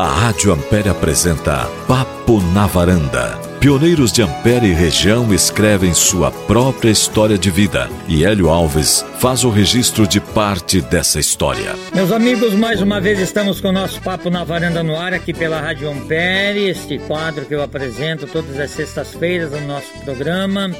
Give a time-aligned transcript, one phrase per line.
[0.00, 3.38] A Rádio Ampere apresenta Papo na Varanda.
[3.60, 9.44] Pioneiros de Ampere e região escrevem sua própria história de vida e Hélio Alves faz
[9.44, 11.74] o registro de parte dessa história.
[11.94, 15.34] Meus amigos, mais uma vez estamos com o nosso Papo na Varanda no ar aqui
[15.34, 20.70] pela Rádio Ampere, este quadro que eu apresento todas as sextas-feiras no nosso programa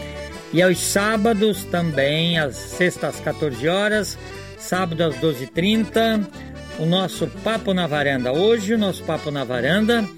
[0.50, 4.16] e aos sábados também, às sextas às 14 horas,
[4.56, 8.32] sábado às 12h30 o nosso Papo na Varanda.
[8.32, 10.08] Hoje, o nosso Papo na Varanda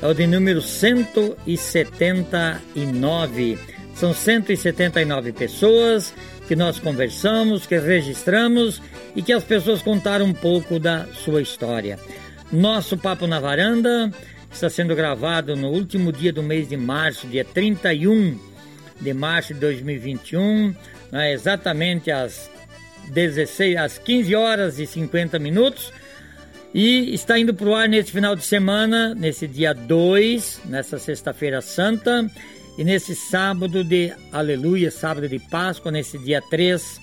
[0.00, 3.58] é o de número 179.
[3.94, 6.12] São 179 pessoas
[6.46, 8.82] que nós conversamos, que registramos
[9.14, 11.98] e que as pessoas contaram um pouco da sua história.
[12.50, 14.12] Nosso Papo na Varanda
[14.50, 18.38] está sendo gravado no último dia do mês de março, dia 31
[19.00, 20.74] de março de 2021,
[21.10, 22.50] né, exatamente às
[23.08, 25.92] 16, às 15 horas e 50 minutos
[26.74, 31.60] e está indo para o ar nesse final de semana, nesse dia 2, nessa sexta-feira
[31.60, 32.30] santa,
[32.78, 37.00] e nesse sábado de Aleluia, sábado de Páscoa, nesse dia 3,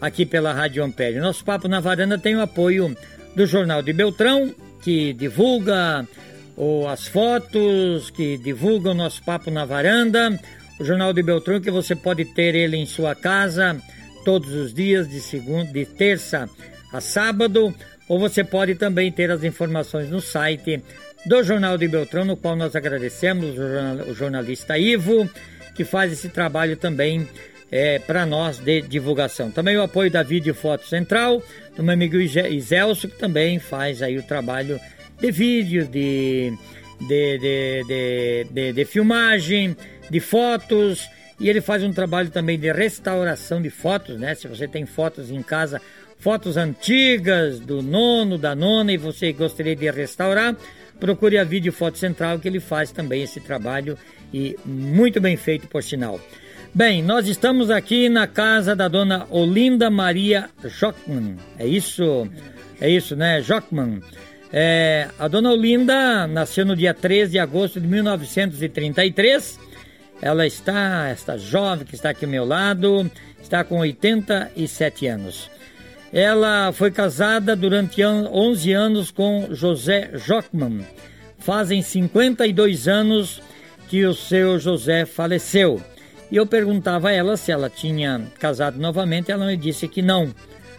[0.00, 1.20] aqui pela Rádio Ampere.
[1.20, 2.96] Nosso Papo na Varanda tem o apoio
[3.36, 6.06] do Jornal de Beltrão, que divulga
[6.56, 10.38] ou as fotos, que divulga o nosso Papo na Varanda.
[10.80, 13.80] O Jornal de Beltrão, que você pode ter ele em sua casa
[14.24, 16.48] todos os dias, de segunda, de terça
[16.92, 17.74] a sábado
[18.08, 20.82] ou você pode também ter as informações no site
[21.26, 23.56] do Jornal de Beltrão, no qual nós agradecemos
[24.06, 25.28] o jornalista Ivo,
[25.74, 27.26] que faz esse trabalho também
[27.70, 29.50] é, para nós de divulgação.
[29.50, 31.42] Também o apoio da Vídeo Foto Central,
[31.76, 34.78] do meu amigo Iselso, que também faz aí o trabalho
[35.18, 36.52] de vídeo, de,
[37.00, 39.76] de, de, de, de filmagem,
[40.10, 41.08] de fotos,
[41.40, 44.34] e ele faz um trabalho também de restauração de fotos, né?
[44.34, 45.80] Se você tem fotos em casa
[46.24, 50.56] fotos antigas do nono, da nona e você gostaria de restaurar,
[50.98, 53.98] procure a Vídeo Foto Central que ele faz também esse trabalho
[54.32, 56.18] e muito bem feito por sinal.
[56.72, 61.36] Bem, nós estamos aqui na casa da dona Olinda Maria Jockman.
[61.58, 62.26] É isso?
[62.80, 63.42] É isso, né?
[63.42, 64.00] Jockman.
[64.50, 69.60] É, a dona Olinda nasceu no dia 13 de agosto de 1933.
[70.22, 73.10] Ela está, esta jovem que está aqui ao meu lado,
[73.42, 75.52] está com 87 anos.
[76.14, 80.86] Ela foi casada durante 11 anos com José Jockman.
[81.38, 83.42] Fazem 52 anos
[83.88, 85.82] que o seu José faleceu.
[86.30, 90.32] E eu perguntava a ela se ela tinha casado novamente, ela me disse que não.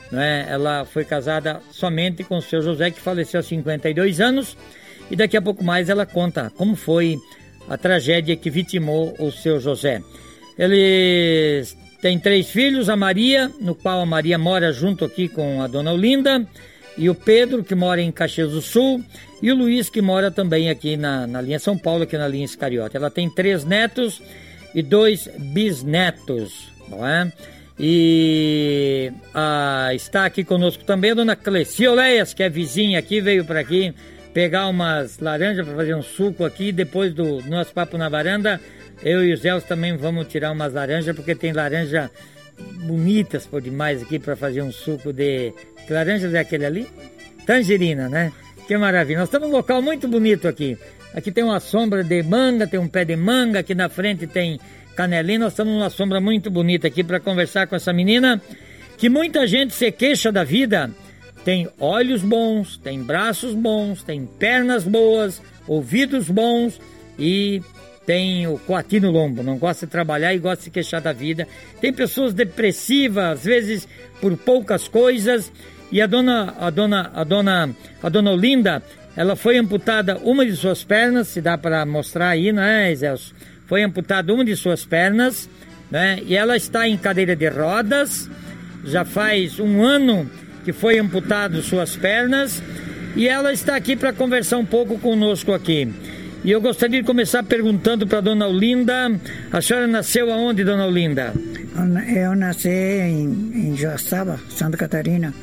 [0.09, 0.45] Né?
[0.47, 4.55] Ela foi casada somente com o seu José, que faleceu há 52 anos.
[5.11, 7.17] E daqui a pouco mais ela conta como foi
[7.67, 10.01] a tragédia que vitimou o seu José.
[10.57, 11.75] Eles
[12.05, 15.91] tem três filhos, a Maria, no qual a Maria mora junto aqui com a dona
[15.91, 16.45] Olinda,
[16.95, 19.03] e o Pedro, que mora em Caxias do Sul,
[19.41, 22.45] e o Luiz, que mora também aqui na, na linha São Paulo, aqui na linha
[22.45, 22.95] Iscariote.
[22.95, 24.21] Ela tem três netos
[24.75, 27.33] e dois bisnetos, não é?
[27.79, 33.61] E a, está aqui conosco também a dona Clecioleias, que é vizinha aqui, veio para
[33.61, 33.95] aqui
[34.31, 38.61] pegar umas laranjas para fazer um suco aqui, depois do nosso papo na varanda,
[39.03, 42.09] eu e o Zé também vamos tirar umas laranjas, porque tem laranja
[42.85, 45.53] bonitas por demais aqui para fazer um suco de.
[45.85, 46.87] Que laranjas é aquele ali?
[47.45, 48.31] Tangerina, né?
[48.67, 49.19] Que maravilha.
[49.19, 50.77] Nós estamos num local muito bonito aqui.
[51.13, 54.59] Aqui tem uma sombra de manga, tem um pé de manga, aqui na frente tem
[54.95, 55.39] canelinha.
[55.39, 58.41] Nós estamos numa sombra muito bonita aqui para conversar com essa menina
[58.97, 60.89] que muita gente se queixa da vida.
[61.43, 66.81] Tem olhos bons, tem braços bons, tem pernas boas, ouvidos bons
[67.19, 67.61] e
[68.05, 71.11] tem o coati no lombo, não gosta de trabalhar e gosta de se queixar da
[71.11, 71.47] vida.
[71.81, 73.87] Tem pessoas depressivas, às vezes
[74.21, 75.51] por poucas coisas.
[75.91, 77.69] E a dona, a dona, a dona,
[78.01, 78.83] a dona Olinda,
[79.15, 83.33] ela foi amputada uma de suas pernas, se dá para mostrar aí, né, Excelso?
[83.65, 85.49] Foi amputada uma de suas pernas,
[85.89, 86.19] né?
[86.25, 88.29] E ela está em cadeira de rodas.
[88.83, 90.29] Já faz um ano
[90.63, 92.61] que foi amputado suas pernas
[93.15, 95.91] e ela está aqui para conversar um pouco conosco aqui.
[96.45, 99.19] E eu gostaria de começar perguntando para dona Olinda,
[99.51, 101.33] a senhora nasceu aonde, dona Olinda?
[102.15, 105.33] Eu nasci em, em Joaçaba, Santa Catarina.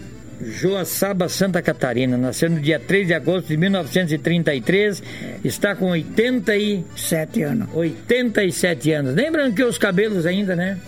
[0.41, 2.17] Joaçaba, Santa Catarina.
[2.17, 5.03] Nasceu no dia 3 de agosto de 1933.
[5.43, 7.69] Está com 87 anos.
[7.75, 9.15] 87 anos.
[9.15, 10.79] Nem branqueou os cabelos ainda, né?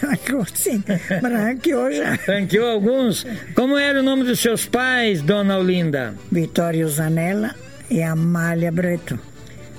[0.00, 0.82] branqueou sim.
[1.20, 2.18] Branqueou já.
[2.24, 3.26] Branqueou alguns.
[3.54, 6.14] Como era o nome dos seus pais, dona Olinda?
[6.30, 9.18] Vitório Zanella e Amália Breto.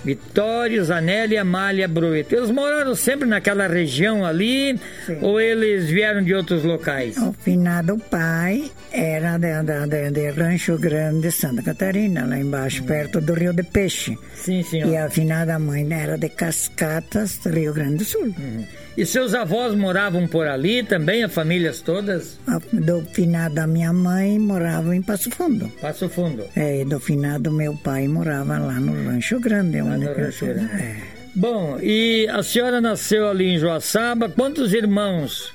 [0.05, 2.35] Vitório, Zanelli e Amália Brueto.
[2.35, 5.17] Eles moraram sempre naquela região ali Sim.
[5.19, 7.17] ou eles vieram de outros locais?
[7.17, 12.85] O finado pai era de, de, de, de Rancho Grande, Santa Catarina, lá embaixo, hum.
[12.85, 14.15] perto do Rio de Peixe.
[14.35, 14.91] Sim, senhor.
[14.91, 18.27] E a finada mãe era de Cascatas, Rio Grande do Sul.
[18.39, 18.63] Hum.
[18.97, 22.39] E seus avós moravam por ali também, as famílias todas?
[22.47, 25.69] A, do finado da minha mãe morava em Passo Fundo.
[25.81, 26.45] Passo Fundo.
[26.55, 29.81] É, e do finado meu pai morava lá no Rancho Grande.
[29.81, 30.73] Lá no Rancho Grande.
[30.81, 30.95] É.
[31.35, 34.29] Bom, e a senhora nasceu ali em Joaçaba.
[34.29, 35.53] Quantos irmãos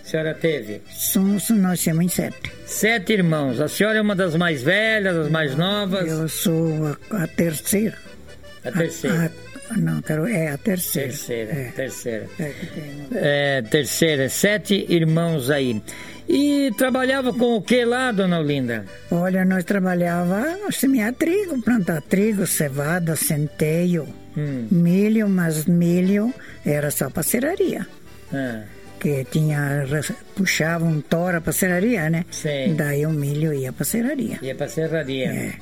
[0.00, 0.80] a senhora teve?
[0.88, 2.52] Somos, nós somos sete.
[2.64, 3.60] Sete irmãos.
[3.60, 6.08] A senhora é uma das mais velhas, das mais novas?
[6.08, 7.96] Eu sou a, a terceira.
[8.64, 9.32] A terceira.
[9.48, 11.08] A, não, quero, é a terceira.
[11.08, 11.64] Terceira, é.
[11.74, 12.28] terceira.
[12.38, 12.52] É,
[13.14, 15.82] é, terceira, sete irmãos aí.
[16.28, 18.84] E trabalhava com o que lá, dona Olinda?
[19.10, 24.66] Olha, nós trabalhávamos semear trigo, plantar trigo, cevada, centeio, hum.
[24.70, 26.32] milho, mas milho
[26.64, 27.86] era só para serraria.
[28.32, 28.62] Ah.
[29.00, 29.84] Que tinha,
[30.36, 32.24] puxava um tora para serraria, né?
[32.30, 32.76] Sim.
[32.76, 34.38] Daí o milho ia para serraria.
[34.40, 35.26] Ia para serraria.
[35.26, 35.52] É.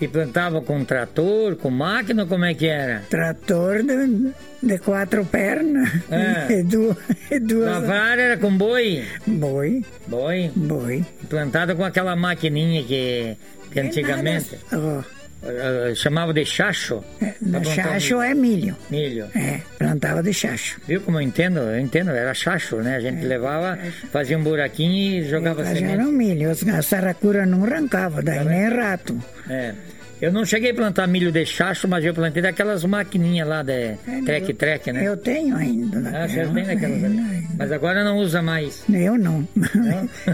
[0.00, 3.02] E plantava com trator, com máquina, como é que era?
[3.10, 5.88] Trator de, de quatro pernas.
[6.10, 6.48] É.
[6.58, 6.96] E duas,
[7.30, 7.68] e duas...
[7.68, 9.04] Lavar era com boi?
[9.26, 9.84] Boi.
[10.06, 10.50] Boi?
[10.54, 11.04] Boi.
[11.28, 13.36] Plantada com aquela maquininha que,
[13.70, 14.56] que antigamente...
[14.72, 15.17] Oh.
[15.40, 17.02] Uh, chamava de chacho.
[17.22, 18.76] É, chacho é milho.
[18.90, 19.26] Milho.
[19.36, 20.80] É, plantava de chacho.
[20.86, 21.60] Viu como eu entendo?
[21.60, 22.96] Eu entendo, era chacho, né?
[22.96, 23.78] A gente é, levava,
[24.10, 25.84] fazia um buraquinho e jogava semente.
[25.84, 29.16] Era um milho, a saracura não arrancava, daí nem rato.
[29.48, 29.74] É.
[30.20, 33.72] Eu não cheguei a plantar milho de chacho, mas eu plantei daquelas maquininhas lá de
[33.72, 35.06] é, trek-trek, né?
[35.06, 35.98] Eu tenho ainda.
[36.12, 37.48] Ah, você tem daquelas ali.
[37.56, 38.84] Mas agora não usa mais.
[38.88, 39.46] Eu não.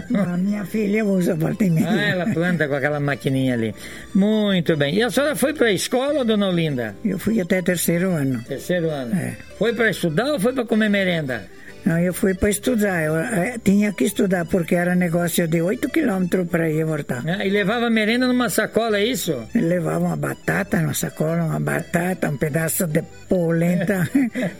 [0.09, 0.25] não?
[0.33, 1.87] A minha filha usa meia.
[1.87, 3.75] Ah, ela planta com aquela maquininha ali.
[4.13, 4.95] Muito bem.
[4.95, 6.95] E a senhora foi para a escola, dona Olinda?
[7.03, 8.43] Eu fui até terceiro ano.
[8.43, 9.15] Terceiro ano?
[9.15, 9.37] É.
[9.57, 11.45] Foi para estudar ou foi para comer merenda?
[11.85, 13.03] Não, eu fui para estudar.
[13.03, 16.83] Eu, eu, eh, tinha que estudar porque era negócio de 8 quilômetros para ir e
[16.83, 17.23] voltar.
[17.25, 19.31] Ah, e levava merenda numa sacola, é isso?
[19.53, 24.09] Eu levava uma batata na sacola, uma batata, um pedaço de polenta,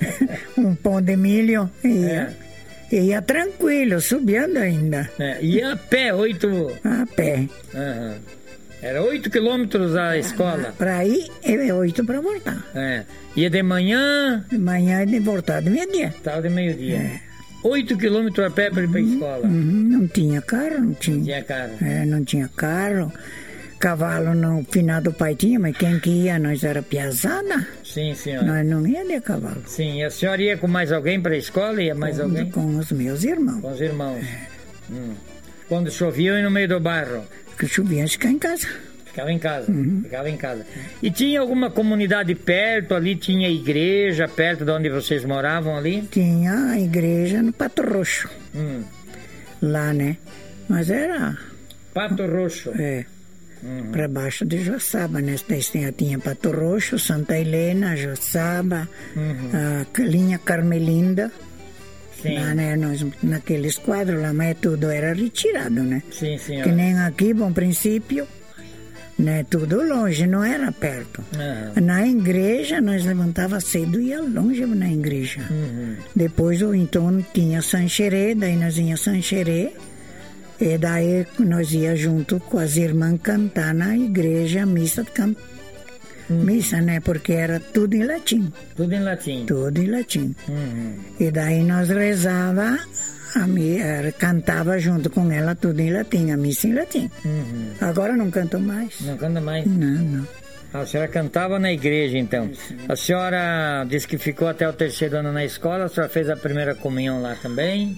[0.58, 2.30] um pão de milho e é.
[2.92, 5.10] ia tranquilo, subindo ainda.
[5.18, 6.72] É, ia a pé, oito...
[6.84, 7.48] A pé.
[7.74, 8.16] Uhum.
[8.86, 10.72] Era oito quilômetros a escola?
[10.78, 12.64] Para ir é oito para voltar.
[12.76, 13.04] É.
[13.36, 14.46] Ia de manhã?
[14.48, 16.10] De manhã e de voltar de meio-dia.
[16.10, 16.98] Estava de meio-dia.
[16.98, 17.20] É.
[17.64, 19.48] Oito quilômetros a pé para ir para a escola?
[19.48, 21.18] Uhum, não tinha carro, não tinha.
[21.18, 21.72] Não tinha carro.
[21.82, 23.12] É, não tinha carro.
[23.80, 26.38] Cavalo no final do pai tinha, mas quem que ia?
[26.38, 27.68] Nós era piazada.
[27.84, 28.46] Sim, senhora.
[28.46, 29.64] Nós não ia de cavalo.
[29.66, 31.82] Sim, e a senhora ia com mais alguém para a escola?
[31.82, 32.52] Ia mais com, alguém?
[32.52, 33.62] Com os meus irmãos.
[33.62, 34.24] Com os irmãos.
[34.24, 34.94] É.
[34.94, 35.16] Hum.
[35.68, 37.24] Quando chovia, no meio do barro?
[37.56, 38.68] Que chovia, ficava em casa.
[39.06, 40.02] Ficava em casa, uhum.
[40.04, 40.66] ficava em casa.
[41.02, 43.16] E tinha alguma comunidade perto ali?
[43.16, 46.02] Tinha igreja perto de onde vocês moravam ali?
[46.12, 48.30] Tinha a igreja no Pato Roxo.
[48.54, 48.84] Hum.
[49.62, 50.18] Lá, né?
[50.68, 51.38] Mas era...
[51.94, 52.72] Pato Roxo?
[52.78, 53.06] É.
[53.64, 53.90] Uhum.
[53.92, 55.36] Para baixo de Joaçaba, né?
[55.72, 59.52] Tinha, tinha Pato Roxo, Santa Helena, Joaçaba, uhum.
[59.54, 61.32] a linha Carmelinda.
[62.30, 62.40] Sim.
[62.40, 66.02] Lá, né, nós, naqueles quadros lá, mas tudo era retirado, né?
[66.12, 66.62] Sim, sim.
[66.62, 68.28] Que nem aqui, bom princípio,
[69.18, 69.46] né?
[69.50, 71.24] Tudo longe, não era perto.
[71.34, 71.84] Uhum.
[71.86, 75.42] Na igreja, nós levantava cedo e ia longe na igreja.
[75.50, 75.96] Uhum.
[76.16, 79.72] Depois, então, tinha Sancherê, daí nós ia Sancherê,
[80.60, 85.36] e daí nós ia junto com as irmãs cantar na igreja, missa Uhum.
[86.30, 87.00] Missa, né?
[87.00, 88.52] Porque era tudo em latim.
[88.76, 89.46] Tudo em latim.
[89.46, 90.36] Tudo em latim.
[90.48, 90.96] Uhum.
[91.20, 92.78] E daí nós rezava,
[93.36, 93.78] a mi,
[94.18, 97.10] cantava junto com ela tudo em latim, a missa em latim.
[97.24, 97.72] Uhum.
[97.82, 99.02] Agora não canto mais.
[99.02, 99.66] Não canta mais?
[99.66, 100.28] Não, não.
[100.74, 102.52] A senhora cantava na igreja, então.
[102.90, 106.36] A senhora disse que ficou até o terceiro ano na escola, a senhora fez a
[106.36, 107.98] primeira comunhão lá também?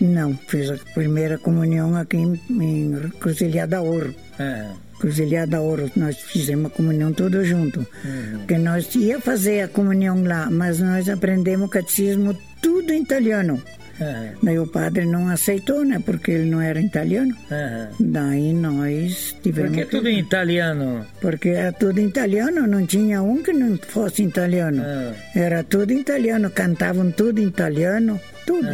[0.00, 4.12] Não, fiz a primeira comunhão aqui em, em Cruzilhada Ouro.
[4.38, 4.66] É.
[5.00, 7.80] Cruzilhada Ouro, nós fizemos a comunhão tudo junto.
[7.80, 8.38] Uhum.
[8.38, 13.54] Porque nós ia fazer a comunhão lá, mas nós aprendemos o catecismo tudo em italiano.
[13.98, 14.32] Uhum.
[14.42, 16.02] Daí o padre não aceitou, né?
[16.04, 17.34] Porque ele não era italiano.
[17.50, 18.12] Uhum.
[18.12, 19.70] Daí nós tivemos.
[19.70, 19.90] Porque que...
[19.90, 21.06] tudo em italiano.
[21.20, 24.82] Porque era tudo em italiano, não tinha um que não fosse italiano.
[24.82, 25.14] Uhum.
[25.34, 28.68] Era tudo em italiano, cantavam tudo em italiano, tudo.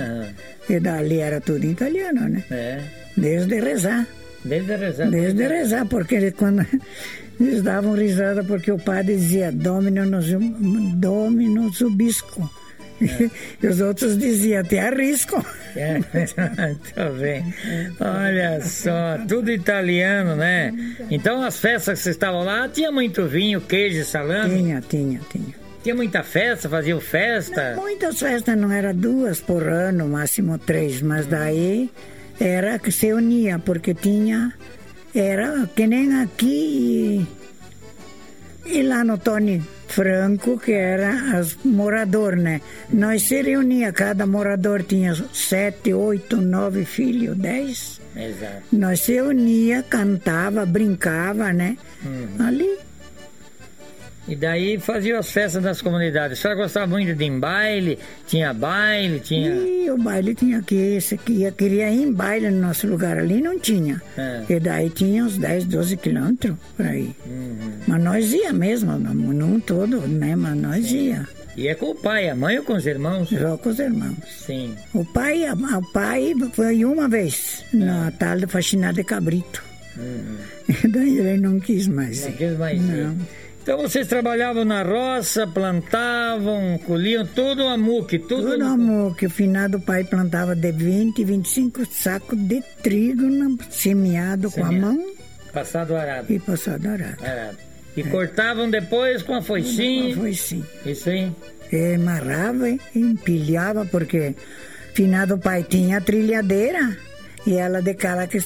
[0.68, 2.42] E dali era tudo em italiano, né?
[2.50, 2.80] É.
[3.16, 4.06] Desde rezar.
[4.46, 5.10] Desde rezar.
[5.10, 6.66] Desde rezar, porque quando
[7.40, 10.26] eles davam risada porque o padre dizia Dominus,
[10.94, 12.50] Dominus Ubisco.
[13.00, 13.30] É.
[13.62, 15.44] E os outros diziam, até arrisco.
[15.74, 16.00] É,
[16.94, 17.44] tá bem.
[18.00, 20.72] Olha só, tudo italiano, né?
[21.10, 24.56] Então as festas que vocês estavam lá, tinha muito vinho, queijo, salame?
[24.56, 25.54] Tinha, tinha, tinha.
[25.82, 27.74] Tinha muita festa, faziam festa?
[27.74, 31.90] Não, muitas festas, não era duas por ano, máximo três, mas daí
[32.40, 34.52] era que se unia, porque tinha,
[35.14, 37.26] era que nem aqui
[38.66, 42.60] e, e lá no Tony Franco, que era os moradores, né?
[42.90, 48.00] Nós se reunia, cada morador tinha sete, oito, nove filhos, dez.
[48.14, 48.62] Exato.
[48.72, 51.76] Nós se unia, cantava, brincava, né?
[52.04, 52.46] Uhum.
[52.46, 52.85] Ali.
[54.28, 56.38] E daí fazia as festas das comunidades.
[56.38, 57.99] A senhora gostava muito de ir em baile?
[58.26, 59.21] Tinha baile?
[59.21, 59.50] Tinha...
[59.54, 63.40] E o baile tinha que esse que queria ir em baile no nosso lugar ali,
[63.40, 64.02] não tinha.
[64.18, 64.42] É.
[64.49, 67.14] E daí tinha uns 10, 12 quilômetros por aí.
[67.25, 67.73] Uhum.
[67.87, 70.35] Mas nós ia mesmo, não todo, né?
[70.35, 71.11] Mas nós Sim.
[71.11, 71.28] ia.
[71.56, 73.30] E é com o pai, a mãe ou com os irmãos?
[73.30, 74.16] Só com os irmãos.
[74.45, 74.75] Sim.
[74.92, 79.64] O pai, o pai foi uma vez, na tal de faxinar de cabrito.
[79.97, 80.37] Uhum.
[80.92, 82.26] daí ele não quis mais.
[82.26, 82.83] Não quis mais.
[82.83, 83.12] Não.
[83.12, 83.45] Ir.
[83.66, 88.52] Então vocês trabalhavam na roça, plantavam, colhiam tudo a muque, tudo.
[88.52, 89.26] Tudo a muque.
[89.26, 93.25] O finado pai plantava de 20, 25 sacos de trigo
[93.68, 95.12] semeado, com a mão.
[95.52, 96.32] Passado arado.
[96.32, 97.25] E passado arado.
[97.25, 97.58] arado.
[97.96, 98.04] E é.
[98.04, 100.14] cortavam depois com a foicinha.
[100.14, 100.64] Com a foicinha.
[100.87, 101.32] Isso aí.
[101.73, 104.37] E amarrava e empilhava, porque
[104.94, 106.96] finado pai tinha a trilhadeira
[107.44, 108.38] e ela de cara que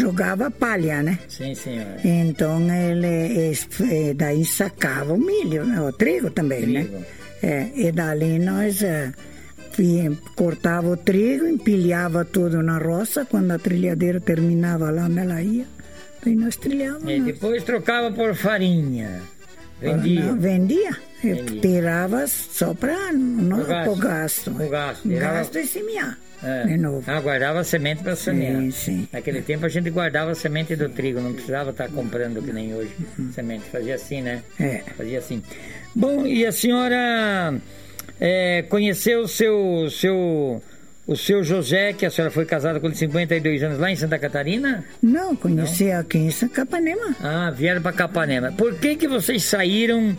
[0.00, 1.18] jogava palha, né?
[1.28, 1.96] Sim, senhora.
[2.04, 5.80] Então ele eh, daí sacava o milho, né?
[5.80, 6.80] o trigo também, né?
[6.82, 6.98] trigo.
[6.98, 7.06] né?
[7.42, 9.12] É, e dali nós é,
[10.34, 15.66] cortava o trigo, empilhava tudo na roça, quando a trilhadeira terminava lá onde ela ia,
[16.24, 17.10] aí nós trilhávamos.
[17.10, 19.20] E depois trocava por farinha.
[19.80, 20.24] Vendia.
[20.24, 20.96] Não, vendia.
[21.22, 21.60] Vendia.
[21.60, 24.50] Tirava só para não o gasto.
[24.50, 26.18] O gasto, o gasto, e semear.
[26.42, 26.64] É.
[26.64, 27.02] De novo.
[27.06, 28.60] Ah, guardava semente para semear.
[28.60, 29.08] Sim, sim.
[29.12, 32.52] Naquele tempo a gente guardava a semente do trigo, não precisava estar tá comprando que
[32.52, 33.32] nem hoje uhum.
[33.32, 33.64] semente.
[33.70, 34.42] Fazia assim, né?
[34.60, 34.82] É.
[34.96, 35.42] Fazia assim.
[35.94, 37.54] Bom, e a senhora
[38.20, 40.62] é, conheceu o seu, seu,
[41.06, 44.18] o seu José, que a senhora foi casada com ele 52 anos lá em Santa
[44.18, 44.84] Catarina?
[45.02, 46.00] Não, conheci não?
[46.00, 47.16] aqui em Capanema.
[47.22, 48.52] Ah, vieram para Capanema.
[48.52, 50.16] Por que que vocês saíram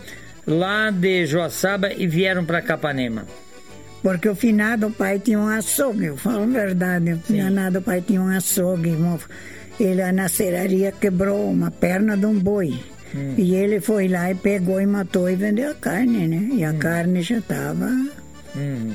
[0.47, 3.25] lá de Joaçaba e vieram para Capanema?
[4.01, 7.13] Porque o finado pai tinha um açougue, eu falo a verdade.
[7.13, 8.95] O finado pai tinha um açougue.
[9.79, 12.79] Ele na serraria quebrou uma perna de um boi.
[13.13, 13.33] Hum.
[13.37, 16.49] E ele foi lá e pegou e matou e vendeu a carne, né?
[16.53, 16.79] E a hum.
[16.79, 17.89] carne já estava.
[18.55, 18.93] Hum.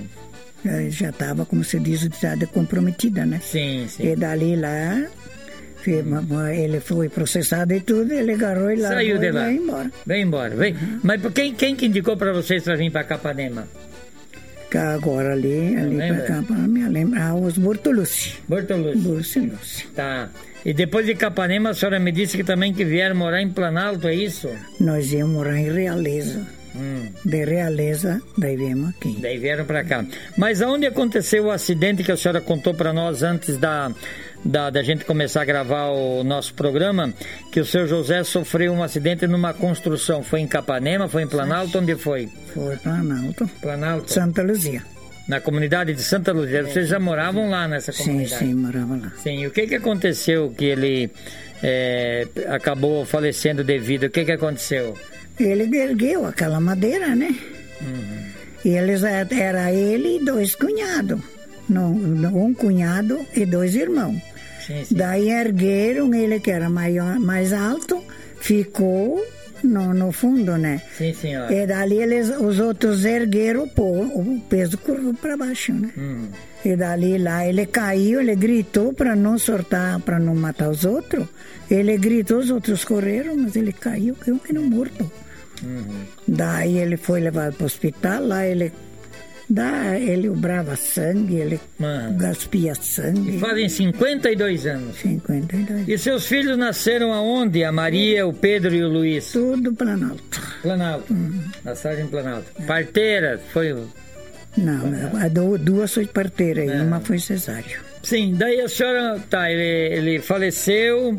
[0.91, 2.09] Já estava, como se diz,
[2.53, 3.41] comprometida, né?
[3.43, 4.07] Sim, sim.
[4.07, 5.07] E dali lá,
[6.55, 9.45] ele foi processado e tudo, ele agarrou e lá Saiu de lá.
[9.47, 9.91] veio embora.
[10.07, 10.57] Veio embora.
[10.57, 10.75] Veio.
[10.75, 11.01] Uhum.
[11.03, 13.67] Mas quem, quem que indicou para vocês para vir para Capanema?
[14.79, 18.39] agora ali, ali para cá, para me lembrar, os Bortolucci.
[18.49, 18.99] Bortolucci.
[19.41, 19.87] Bortolucci.
[19.89, 20.31] Tá.
[20.65, 24.07] E depois de Capanema, a senhora me disse que também que vieram morar em Planalto,
[24.09, 24.49] é isso?
[24.81, 26.47] Nós íamos morar em Realeza.
[26.75, 27.09] Hum.
[27.25, 29.19] De Realeza, daí viemos aqui.
[29.21, 30.07] Daí vieram para cá.
[30.39, 33.91] Mas aonde aconteceu o acidente que a senhora contou para nós antes da
[34.45, 37.13] da, da gente começar a gravar o nosso programa,
[37.51, 40.23] que o seu José sofreu um acidente numa construção.
[40.23, 42.29] Foi em Capanema, foi em Planalto, onde foi?
[42.53, 43.49] Foi Planalto.
[43.61, 44.13] Planalto.
[44.13, 44.83] Santa Luzia.
[45.29, 46.61] Na comunidade de Santa Luzia.
[46.61, 46.63] É.
[46.65, 48.39] Vocês já moravam lá nessa comunidade?
[48.39, 49.13] Sim, sim, morava lá.
[49.23, 51.11] Sim, e o que que aconteceu que ele
[51.63, 54.05] é, acabou falecendo devido?
[54.05, 54.99] O que que aconteceu?
[55.39, 57.35] Ele ergueu aquela madeira, né?
[57.81, 58.23] Uhum.
[58.65, 61.21] E eles, era ele e dois cunhados.
[61.71, 64.32] Um cunhado e dois irmãos.
[64.67, 64.95] Sim, sim.
[64.95, 68.03] Daí ergueram ele, que era maior, mais alto,
[68.41, 69.25] ficou
[69.63, 70.83] no, no fundo, né?
[70.97, 71.53] Sim, senhora.
[71.53, 75.91] E dali eles, os outros ergueram o, o peso curvou para baixo, né?
[75.97, 76.29] Hum.
[76.65, 81.27] E dali lá ele caiu, ele gritou para não soltar, para não matar os outros.
[81.71, 85.11] Ele gritou, os outros correram, mas ele caiu, caiu que não morto.
[85.63, 86.05] Uhum.
[86.27, 88.73] Daí ele foi levado para o hospital, lá ele
[89.49, 92.17] Dá, ele obrava sangue, ele Mano.
[92.17, 93.37] gaspia sangue.
[93.37, 94.97] E fazem 52 anos.
[94.97, 95.89] 52.
[95.89, 97.65] E seus filhos nasceram aonde?
[97.65, 99.33] A Maria, o Pedro e o Luiz?
[99.33, 100.41] Tudo Planalto.
[100.63, 101.15] Planalto.
[101.65, 102.47] Nasceram em Planalto.
[102.59, 102.63] É.
[102.63, 103.77] Parteira, foi...
[104.57, 104.83] Não,
[105.19, 106.83] a duas foi parteira e é.
[106.83, 107.81] uma foi cesáreo.
[108.03, 111.19] Sim, daí a senhora, tá, ele, ele faleceu,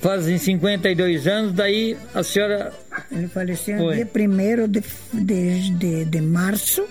[0.00, 2.72] fazem 52 anos, daí a senhora...
[3.12, 4.82] Ele faleceu no dia 1 de,
[5.12, 6.86] de, de, de março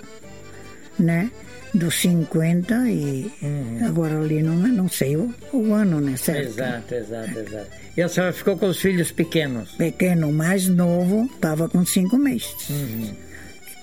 [0.99, 1.31] né?
[1.73, 3.85] Dos 50 e uhum.
[3.85, 6.17] agora ali não, não sei o, o, ano, né?
[6.17, 6.47] Certo?
[6.47, 7.67] Exato, exato, exato.
[7.95, 9.71] E a senhora ficou com os filhos pequenos?
[9.73, 12.55] Pequeno, mais novo estava com cinco meses.
[12.69, 13.13] Uhum.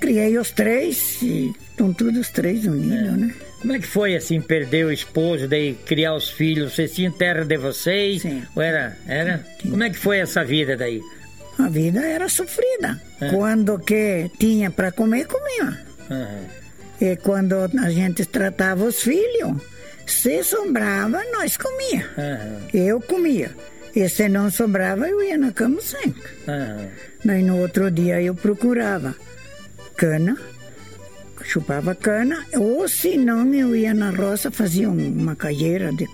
[0.01, 3.13] criei os três e estão todos os três unidos, é.
[3.13, 3.35] né?
[3.61, 6.75] Como é que foi assim, perder o esposo, daí criar os filhos?
[6.75, 8.23] Vocês tinham terra de vocês?
[8.23, 8.43] Sim.
[8.55, 8.97] Ou era?
[9.07, 9.45] Era?
[9.61, 9.71] Sim.
[9.71, 11.01] Como é que foi essa vida daí?
[11.59, 13.01] A vida era sofrida.
[13.21, 13.31] É.
[13.31, 15.85] Quando que tinha para comer, comia.
[16.11, 16.66] Uhum.
[17.01, 19.57] E quando a gente tratava os filhos,
[20.07, 22.07] se sobrava, nós comia.
[22.17, 22.69] Uhum.
[22.73, 23.51] Eu comia.
[23.95, 26.09] E se não sobrava, eu ia na cama sem.
[26.09, 26.89] Uhum.
[27.25, 29.15] Daí no outro dia eu procurava
[29.97, 30.37] cana,
[31.43, 36.07] chupava cana, ou se não eu ia na roça, fazia uma calheira de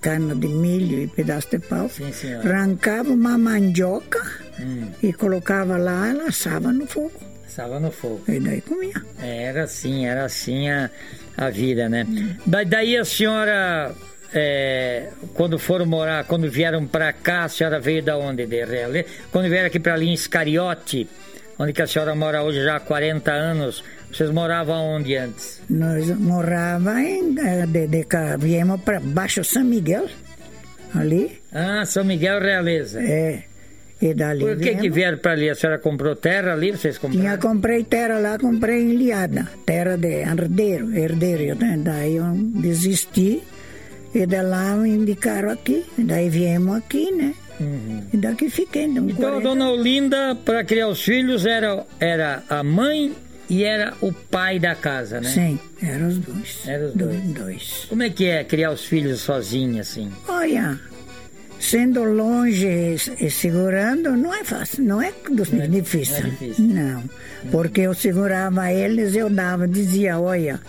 [0.00, 4.22] cana de milho e pedaço de pau, Sim, arrancava uma mandioca
[4.60, 4.88] hum.
[5.02, 7.27] e colocava lá, ela assava no fogo.
[7.58, 8.22] Assava no fogo.
[8.28, 8.94] E daí comia.
[9.20, 10.88] Era assim, era assim a,
[11.36, 12.06] a vida, né?
[12.08, 12.36] Hum.
[12.46, 13.92] Da, daí a senhora
[14.32, 18.46] é, quando foram morar, quando vieram para cá, a senhora veio da onde?
[18.46, 19.04] De Reale?
[19.32, 21.08] Quando vieram aqui para ali em Iscariote,
[21.58, 25.60] onde que a senhora mora hoje já há 40 anos, vocês moravam onde antes?
[25.68, 28.06] Nós morávamos em, eh, de,
[28.38, 30.06] viemos para Baixo São Miguel,
[30.94, 31.42] ali.
[31.52, 33.02] Ah, São Miguel Realeza.
[33.02, 33.47] É.
[34.00, 35.50] E dali Por que que vieram para ali?
[35.50, 36.70] A senhora comprou terra ali?
[36.70, 37.20] Vocês compraram?
[37.20, 41.56] Tinha, comprei terra lá, comprei em Liada, terra de herdeiro, herdeiro.
[41.82, 43.42] Daí eu desisti
[44.14, 47.34] e de lá me indicaram aqui, daí viemos aqui, né?
[47.60, 48.02] Uhum.
[48.12, 48.84] E daqui fiquei.
[48.84, 49.36] Então, 40.
[49.36, 53.12] a dona Olinda, para criar os filhos, era, era a mãe
[53.50, 55.28] e era o pai da casa, né?
[55.28, 56.60] Sim, eram os dois.
[56.66, 57.22] Eram os dois.
[57.24, 57.86] dois.
[57.88, 60.12] Como é que é criar os filhos sozinha, assim?
[60.28, 60.78] Olha,
[61.60, 66.20] sendo longe e segurando, não é fácil, não é, não é difícil.
[66.20, 66.64] Não, é difícil.
[66.64, 67.04] não,
[67.50, 70.60] porque eu segurava eles, eu dava, dizia, olha,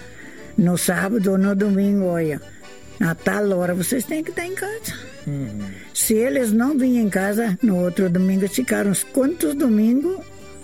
[0.58, 2.42] no sábado ou no domingo, olha
[3.00, 4.94] a tal hora vocês têm que estar em casa.
[5.26, 5.60] Uhum.
[5.94, 10.20] Se eles não vinham em casa, no outro domingo ficaram quantos domingos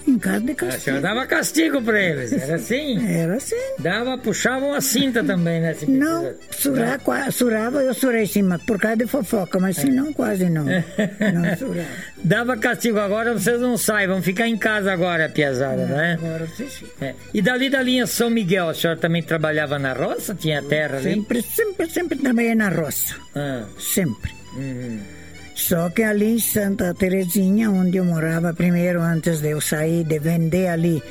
[0.08, 0.76] em casa de castigo.
[0.76, 3.08] A senhora dava castigo para eles, era assim?
[3.08, 3.56] Era assim.
[3.80, 5.76] Dava, puxava uma cinta também, né?
[5.88, 7.00] não, surar,
[7.32, 10.66] surava, eu surei cima, por causa de fofoca, mas se não, quase não.
[10.66, 11.88] não surava.
[12.24, 16.20] Dava castigo, agora vocês não saem, vão ficar em casa agora, piazada, é, né?
[16.20, 17.08] Agora vocês ficam.
[17.08, 17.16] É.
[17.34, 20.34] E dali da linha São Miguel, a senhora também trabalhava na roça?
[20.34, 21.14] Tinha terra ali?
[21.14, 23.16] Sempre, sempre, sempre trabalhei na roça.
[23.36, 23.66] Ah.
[23.78, 24.34] Sempre.
[24.56, 25.14] Uhum.
[25.56, 30.20] Só que ali em Santa Terezinha, onde eu morava primeiro, antes de eu sair, de
[30.20, 31.02] vender ali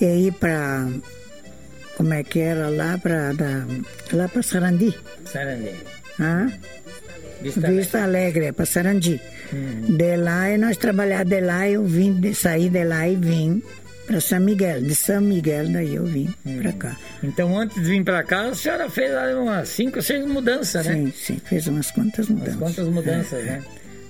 [0.00, 0.88] e ir para.
[1.96, 3.32] Como é que era lá para
[4.12, 4.92] lá para Sarandi?
[5.24, 5.70] Sarandi.
[6.18, 6.50] Ah?
[7.40, 9.20] Vista, Vista Alegre, para Sarandi.
[9.52, 9.96] Hum.
[9.96, 13.62] De lá e nós trabalhar de lá, eu vim de, sair de lá e vim
[14.06, 14.82] para São Miguel.
[14.82, 16.58] De São Miguel, daí eu vim hum.
[16.60, 16.96] para cá.
[17.22, 20.94] Então, antes de vir para cá, a senhora fez umas cinco, seis mudanças, né?
[20.94, 22.56] Sim, sim, fez umas quantas mudanças.
[22.56, 23.44] Umas quantas mudanças, é.
[23.44, 23.62] né?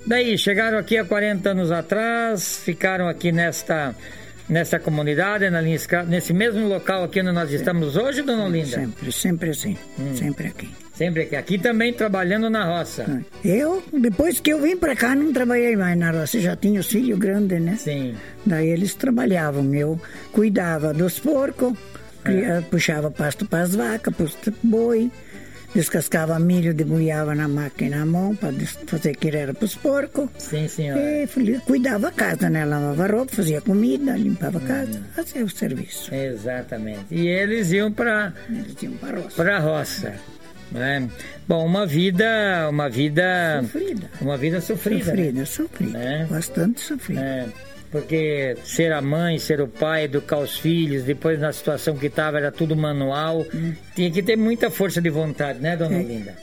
[0.06, 3.94] Daí, chegaram aqui há 40 anos atrás, ficaram aqui nesta,
[4.48, 8.66] nesta comunidade, na linha, nesse mesmo local aqui onde nós estamos hoje, dona Olinda?
[8.66, 10.14] Sempre, sempre assim, hum.
[10.16, 10.70] sempre aqui.
[10.94, 11.36] Sempre aqui.
[11.36, 13.24] Aqui também trabalhando na roça.
[13.44, 16.38] Eu, depois que eu vim para cá, não trabalhei mais na roça.
[16.38, 17.76] Já tinha os filhos grandes, né?
[17.76, 18.14] Sim.
[18.44, 19.74] Daí eles trabalhavam.
[19.74, 20.00] Eu
[20.32, 21.72] cuidava dos porcos,
[22.24, 22.60] é.
[22.60, 25.10] puxava pasto para as vacas, para os boi
[25.74, 28.52] descascava milho, debulhava na máquina à mão para
[28.86, 30.28] fazer que era para os porcos.
[30.38, 31.00] Sim, senhora.
[31.00, 32.64] E cuidava a casa, né?
[32.64, 35.02] Lavava roupa, fazia comida, limpava a casa, hum.
[35.14, 36.14] fazia o serviço.
[36.14, 37.06] Exatamente.
[37.10, 39.36] E eles iam para eles iam para a roça.
[39.36, 40.14] Para a roça.
[40.70, 41.08] Né?
[41.46, 45.44] Bom, uma vida, uma vida sofrida, uma vida sofrida, sofrida, né?
[45.44, 46.26] sofrida, né?
[46.30, 47.20] bastante sofrida.
[47.20, 47.71] É.
[47.92, 52.38] Porque ser a mãe, ser o pai, educar os filhos, depois na situação que estava
[52.38, 53.44] era tudo manual.
[53.54, 53.74] Hum.
[53.94, 56.02] Tinha que ter muita força de vontade, né, dona é.
[56.02, 56.34] Linda?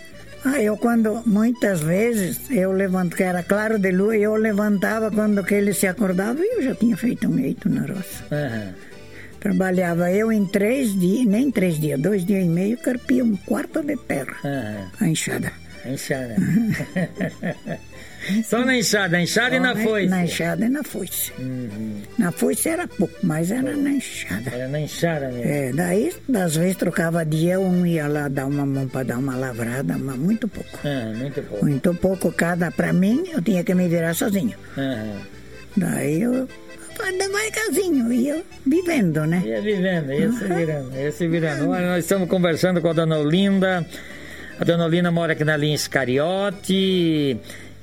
[0.45, 5.43] Ah, eu quando, muitas vezes, eu levanto, que era claro de lua, eu levantava quando
[5.43, 8.23] que ele se acordava e eu já tinha feito um eito na roça.
[8.31, 8.73] Uhum.
[9.39, 13.81] Trabalhava eu em três dias, nem três dias, dois dias e meio, carpia um quarto
[13.81, 14.87] de terra, uhum.
[15.01, 15.51] a enxada.
[15.83, 16.35] A enxada.
[18.43, 20.07] Só na enxada, na enxada Só e na foice.
[20.07, 21.31] Na enxada e na foice.
[21.39, 22.01] Uhum.
[22.17, 24.51] Na foice era pouco, mas era na enxada.
[24.51, 25.51] Era na enxada mesmo.
[25.51, 29.35] É, daí, às vezes, trocava dia, um ia lá dar uma mão para dar uma
[29.35, 30.79] lavrada, mas muito pouco.
[30.83, 31.65] Ah, muito pouco.
[31.65, 34.57] Muito pouco cada para mim, eu tinha que me virar sozinho.
[34.77, 35.19] Uhum.
[35.77, 36.47] Daí eu
[37.17, 39.41] devagarzinho, ia vivendo, né?
[39.45, 41.69] Ia vivendo, ia se virando, ia se virando.
[41.69, 43.85] Olha, nós estamos conversando com a dona Olinda.
[44.59, 47.37] A dona Olinda mora aqui na linha Iscariote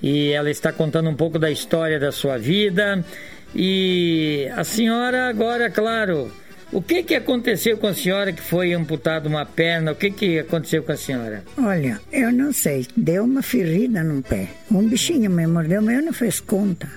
[0.06, 3.04] e ela está contando um pouco da história da sua vida.
[3.52, 6.30] E a senhora agora, claro,
[6.70, 9.90] o que que aconteceu com a senhora que foi amputada uma perna?
[9.90, 11.42] O que que aconteceu com a senhora?
[11.58, 14.48] Olha, eu não sei, deu uma ferida no pé.
[14.70, 16.88] Um bichinho me mordeu, mas eu não fez conta.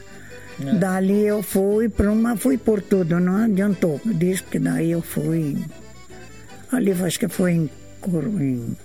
[0.63, 0.73] É.
[0.75, 3.99] Dali eu fui para uma, fui por tudo, não adiantou.
[4.05, 5.57] Diz que daí eu fui.
[6.71, 7.69] Ali acho que foi em,
[8.39, 8.77] em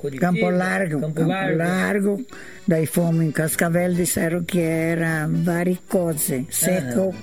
[0.00, 1.00] Curitiba, Campo Largo.
[1.00, 1.58] Campo, Campo Largo.
[1.58, 2.26] Largo.
[2.66, 7.14] Daí fomos em Cascavel, disseram que era varicose, secou.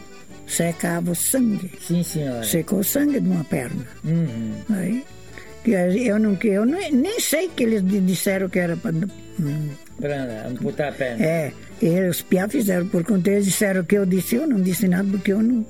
[0.45, 1.69] Secava o sangue.
[1.81, 2.43] Sim, senhora.
[2.43, 3.85] Secou o sangue de uma perna.
[4.05, 4.53] Uhum.
[4.69, 5.03] Aí,
[6.07, 8.93] eu, não, eu nem sei que eles disseram que era para.
[9.99, 11.25] Para amputar a perna.
[11.25, 14.87] É, e os piá fizeram por conta, eles disseram que eu disse, eu não disse
[14.87, 15.65] nada porque eu não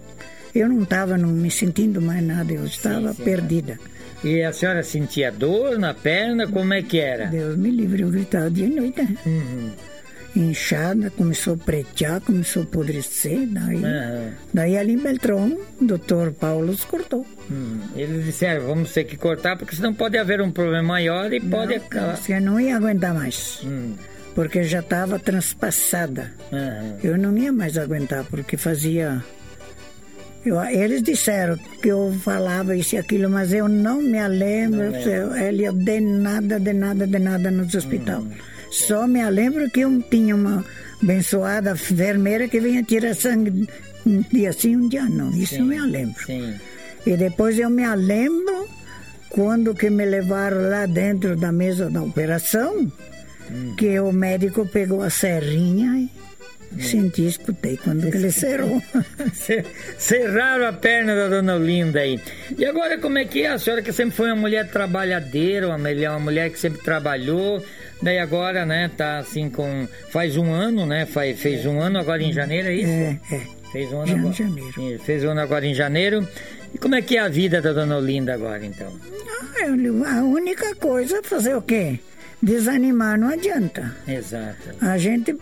[0.54, 3.80] eu não estava me sentindo mais nada, eu estava sim, sim, perdida.
[4.24, 6.48] E a senhora sentia dor na perna?
[6.48, 7.28] Como é que era?
[7.28, 9.02] Deus me livre, eu gritava dia e noite.
[9.02, 9.18] Né?
[9.26, 9.72] Uhum.
[10.36, 13.48] Inchada, começou a pretear, começou a apodrecer.
[13.48, 14.32] Daí, uhum.
[14.54, 17.26] daí ali em Beltrão, o doutor Paulo cortou.
[17.50, 17.80] Uhum.
[17.96, 21.76] Eles disseram, vamos ter que cortar, porque senão pode haver um problema maior e pode
[21.76, 22.20] acabar.
[22.30, 23.62] Eu não ia aguentar mais.
[23.64, 23.96] Hum.
[24.36, 26.32] Porque já estava transpassada.
[27.04, 29.24] Eu não ia mais aguentar, porque fazia
[30.46, 35.74] eu, eles disseram que eu falava isso e aquilo, mas eu não me lembro, eu,
[35.74, 38.22] de nada, de nada, de nada nos hospital.
[38.22, 38.32] Hum,
[38.72, 40.64] Só me lembro que eu tinha uma
[41.02, 43.68] abençoada enfermeira que vinha tirar sangue
[44.06, 45.30] um dia sim, um dia não.
[45.32, 46.26] Isso sim, eu me lembro.
[46.26, 46.56] Sim.
[47.06, 48.68] E depois eu me lembro
[49.30, 52.90] quando que me levaram lá dentro da mesa da operação,
[53.52, 53.76] hum.
[53.76, 56.10] que o médico pegou a serrinha e
[56.80, 58.82] Senti, escutei quando cerrou.
[59.98, 62.20] Cerraram a perna da dona Olinda aí.
[62.58, 63.52] E agora como é que é?
[63.52, 67.64] A senhora que sempre foi uma mulher trabalhadeira, uma mulher, uma mulher que sempre trabalhou,
[68.02, 69.88] daí agora, né, tá assim com...
[70.10, 71.06] Faz um ano, né?
[71.06, 72.92] Faz, fez um ano agora em janeiro, é isso?
[72.92, 73.42] É, é.
[73.72, 74.30] Fez um ano agora.
[74.30, 75.00] Em janeiro.
[75.04, 76.28] Fez um ano agora em janeiro.
[76.74, 78.94] E como é que é a vida da dona Olinda agora, então?
[80.06, 82.00] Ah, a única coisa é fazer o quê?
[82.42, 83.96] Desanimar não adianta.
[84.08, 84.70] Exato.
[84.80, 85.36] A gente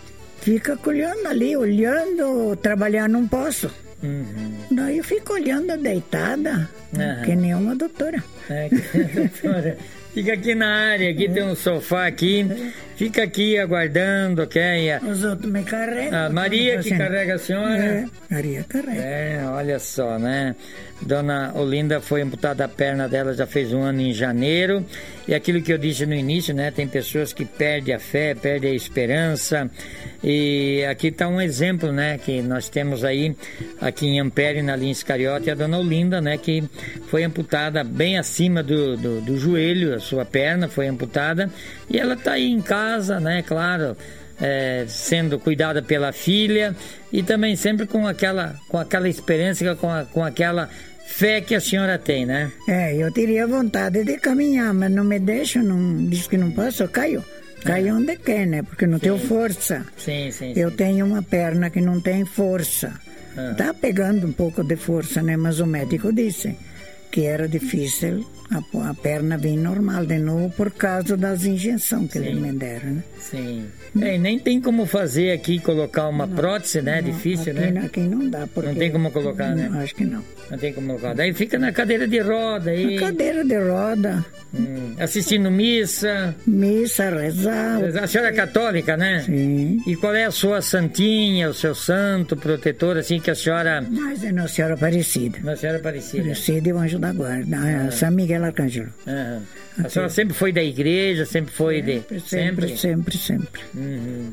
[0.45, 3.71] fica olhando ali, olhando, trabalhar não posso.
[4.03, 4.53] Uhum.
[4.69, 7.23] Daí eu fico olhando deitada, uhum.
[7.25, 8.23] que nem uma doutora.
[8.47, 9.75] É, doutora.
[10.13, 11.29] Fica aqui na área, aqui é.
[11.29, 12.47] tem um sofá aqui.
[12.95, 14.61] Fica aqui aguardando, ok?
[15.09, 16.25] Os outros me carregam.
[16.25, 17.75] A Maria que carrega a senhora?
[17.75, 19.01] É, Maria carrega.
[19.01, 20.55] É, olha só, né?
[21.01, 24.85] Dona Olinda foi amputada a perna dela, já fez um ano em janeiro.
[25.27, 26.71] E aquilo que eu disse no início, né?
[26.71, 29.69] Tem pessoas que perdem a fé, perdem a esperança.
[30.23, 32.17] E aqui está um exemplo, né?
[32.17, 33.35] Que nós temos aí,
[33.81, 36.37] aqui em Ampere, na linha Iscariote, a Dona Olinda, né?
[36.37, 36.63] Que
[37.07, 41.49] foi amputada bem acima do, do, do joelho, a sua perna foi amputada.
[41.89, 42.84] E ela está aí em casa,
[43.19, 43.41] né?
[43.41, 43.95] Claro
[44.39, 46.75] é, sendo cuidada pela filha
[47.11, 50.69] e também sempre com aquela, com aquela experiência, com, a, com aquela
[51.05, 52.51] fé que a senhora tem, né?
[52.67, 56.83] É, eu teria vontade de caminhar, mas não me deixo, não diz que não posso,
[56.83, 57.23] eu caio.
[57.63, 57.93] Caio é.
[57.93, 58.61] onde quer, né?
[58.61, 59.05] Porque não sim.
[59.05, 59.85] tenho força.
[59.97, 60.53] Sim, sim.
[60.55, 60.75] Eu sim.
[60.75, 62.93] tenho uma perna que não tem força.
[63.35, 63.55] Ah.
[63.57, 65.35] Tá pegando um pouco de força, né?
[65.35, 66.55] Mas o médico disse
[67.11, 72.19] que era difícil a, a perna vir normal de novo por causa das injeções que
[72.19, 72.25] Sim.
[72.25, 73.03] eles me deram, né?
[73.19, 73.65] Sim.
[74.01, 77.01] É, nem tem como fazer aqui, colocar uma não, prótese, né?
[77.01, 77.81] Não, Difícil, aqui, né?
[77.85, 78.47] Aqui não dá.
[78.47, 79.71] Porque não tem como colocar, né?
[79.81, 80.23] Acho que não.
[80.51, 81.13] Não tem como colocar.
[81.15, 82.95] Daí fica na cadeira de roda aí.
[82.95, 84.25] Na cadeira de roda.
[84.53, 86.35] Hum, assistindo missa.
[86.45, 87.79] Missa, rezar.
[88.01, 89.21] A senhora é católica, né?
[89.25, 89.81] Sim.
[89.87, 93.85] E qual é a sua santinha, o seu santo protetor, assim, que a senhora...
[93.89, 95.39] Mas é Nossa Senhora Aparecida.
[95.41, 96.23] Nossa Senhora Aparecida.
[96.23, 97.57] Aparecida e o Anjo da Guarda.
[97.57, 97.91] Ah.
[97.91, 98.89] São Miguel Arcângelo.
[99.07, 99.39] Ah.
[99.83, 102.29] A senhora sempre foi da igreja, sempre foi sempre, de...
[102.29, 103.17] Sempre, sempre, sempre.
[103.17, 103.61] sempre.
[103.73, 104.31] Uhum.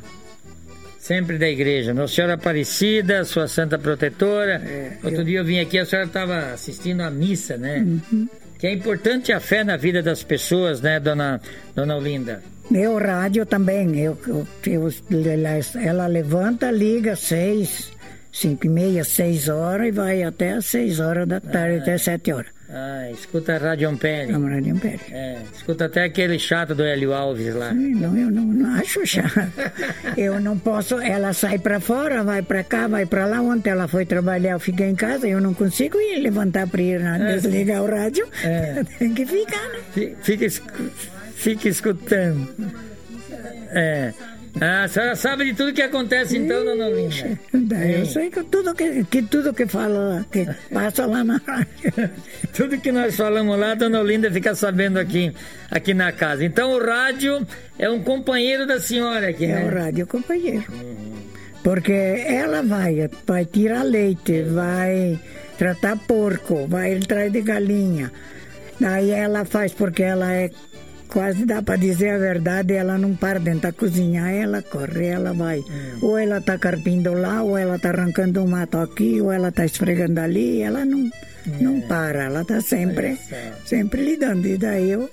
[0.98, 1.92] Sempre da igreja.
[1.92, 4.62] Nossa Senhora Aparecida, sua Santa Protetora.
[4.64, 5.24] É, Outro eu...
[5.24, 7.78] dia eu vim aqui, a senhora estava assistindo a missa, né?
[7.78, 8.28] Uhum.
[8.58, 11.40] Que é importante a fé na vida das pessoas, né, dona,
[11.74, 12.40] dona Olinda?
[12.70, 13.98] Meu rádio também.
[13.98, 14.88] Eu, eu, eu,
[15.84, 17.90] ela levanta, liga seis,
[18.32, 21.98] cinco e meia, seis horas e vai até às seis horas da tarde, ah, até
[21.98, 22.52] sete horas.
[22.74, 24.32] Ah, escuta a Rádio Ampere.
[24.32, 25.00] A Rádio Ampere.
[25.10, 27.74] É, escuta até aquele chato do Hélio Alves lá.
[27.74, 29.52] Não, eu não, não acho chato.
[30.16, 33.42] eu não posso, ela sai para fora, vai para cá, vai para lá.
[33.42, 37.00] Ontem ela foi trabalhar, eu fiquei em casa, eu não consigo ir levantar para ir
[37.02, 37.34] é.
[37.34, 38.26] desligar o rádio.
[38.42, 38.82] É.
[38.98, 40.14] Tem que ficar, né?
[40.22, 40.46] Fica,
[41.34, 42.48] fica escutando.
[43.70, 44.14] É.
[44.60, 47.38] Ah, a senhora sabe de tudo que acontece então, dona Olinda?
[47.86, 52.10] Eu sei que tudo que, que, tudo que fala, que passa lá na rádio.
[52.52, 55.32] tudo que nós falamos lá, dona Olinda fica sabendo aqui,
[55.70, 56.44] aqui na casa.
[56.44, 57.46] Então o rádio
[57.78, 59.62] é um companheiro da senhora aqui, né?
[59.62, 60.64] É o rádio companheiro.
[61.62, 65.18] Porque ela vai, vai tirar leite, vai
[65.56, 68.12] tratar porco, vai atrás de galinha.
[68.78, 70.50] Daí ela faz porque ela é
[71.12, 75.34] quase dá para dizer a verdade, ela não para dentro da cozinha, ela corre, ela
[75.34, 75.58] vai.
[75.58, 75.98] Hum.
[76.00, 79.66] Ou ela está carpindo lá, ou ela está arrancando um mato aqui, ou ela está
[79.66, 81.10] esfregando ali, ela não,
[81.46, 81.62] é.
[81.62, 83.18] não para, ela está sempre,
[83.66, 84.48] sempre lidando.
[84.48, 85.10] E daí eu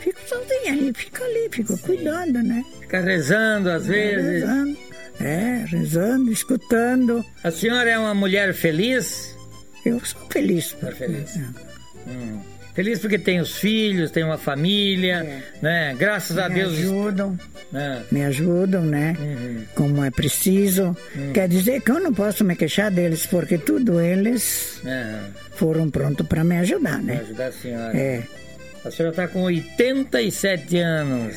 [0.00, 1.82] fico sozinha ali, fico ali, fico Sim.
[1.82, 2.64] cuidando, né?
[2.80, 4.40] Fica rezando às vezes.
[4.40, 4.78] Rezando,
[5.20, 7.24] é, rezando, escutando.
[7.44, 9.36] A senhora é uma mulher feliz?
[9.84, 10.72] Eu sou feliz.
[10.80, 11.36] Tá feliz.
[11.36, 12.10] É.
[12.10, 12.51] Hum.
[12.74, 15.42] Feliz porque tem os filhos, tem uma família, é.
[15.60, 15.94] né?
[15.98, 16.72] Graças me a Deus.
[16.72, 17.38] Me ajudam,
[17.74, 18.00] é.
[18.10, 19.14] me ajudam, né?
[19.18, 19.64] Uhum.
[19.74, 20.96] Como é preciso.
[21.14, 21.32] Uhum.
[21.34, 25.30] Quer dizer que eu não posso me queixar deles, porque tudo eles uhum.
[25.52, 27.16] foram prontos para me ajudar, né?
[27.16, 27.96] Para ajudar a senhora.
[27.96, 28.22] É.
[28.84, 31.36] A senhora está com 87 anos.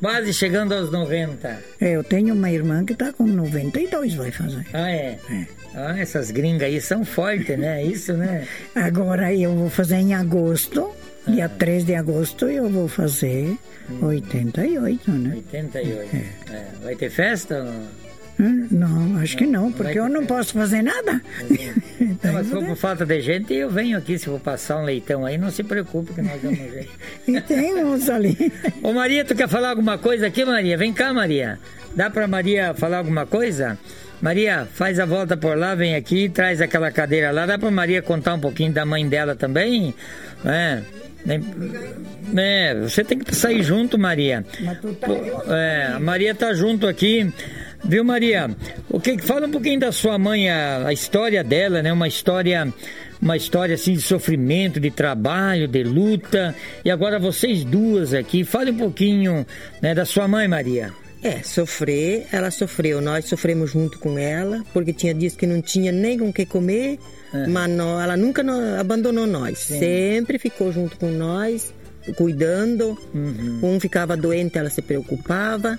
[0.00, 1.62] Quase chegando aos 90.
[1.80, 4.66] É, eu tenho uma irmã que está com 92, vai fazer.
[4.72, 5.18] Ah, é?
[5.30, 5.61] É.
[5.74, 7.82] Ah, essas gringas aí são fortes, né?
[7.84, 8.46] Isso, né?
[8.74, 10.90] Agora eu vou fazer em agosto,
[11.26, 11.30] ah.
[11.30, 13.56] dia 3 de agosto, eu vou fazer
[13.90, 14.06] hum.
[14.06, 15.34] 88, né?
[15.36, 16.16] 88.
[16.16, 16.54] É.
[16.54, 16.66] É.
[16.82, 18.02] Vai ter festa não?
[18.40, 21.20] Hum, não, acho que não, porque eu não posso fazer nada.
[22.00, 24.18] então, mas se for por falta de gente, eu venho aqui.
[24.18, 26.90] Se vou passar um leitão aí, não se preocupe que nós damos jeito.
[27.28, 28.52] e tem uns ali.
[28.82, 30.76] Ô Maria, tu quer falar alguma coisa aqui, Maria?
[30.76, 31.58] Vem cá, Maria.
[31.94, 33.78] Dá pra Maria falar alguma coisa?
[34.22, 37.44] Maria, faz a volta por lá, vem aqui, traz aquela cadeira lá.
[37.44, 39.92] Dá pra Maria contar um pouquinho da mãe dela também?
[40.44, 40.80] É.
[42.36, 44.44] É, você tem que sair junto, Maria.
[45.00, 47.32] Tá é, a Maria tá junto aqui.
[47.84, 48.48] Viu, Maria?
[48.88, 51.92] O que fala um pouquinho da sua mãe, a, a, história dela, né?
[51.92, 52.72] Uma história,
[53.20, 56.54] uma história assim de sofrimento, de trabalho, de luta.
[56.84, 59.44] E agora vocês duas aqui, fale um pouquinho,
[59.80, 60.92] né, da sua mãe, Maria.
[61.22, 65.92] É, sofrer, ela sofreu, nós sofremos junto com ela, porque tinha dias que não tinha
[65.92, 66.98] nem com o que comer,
[67.32, 67.46] é.
[67.46, 68.44] mas ela nunca
[68.78, 69.78] abandonou nós, Sim.
[69.78, 71.72] sempre ficou junto com nós,
[72.16, 72.98] cuidando.
[73.14, 73.60] Uhum.
[73.62, 75.78] Um ficava doente, ela se preocupava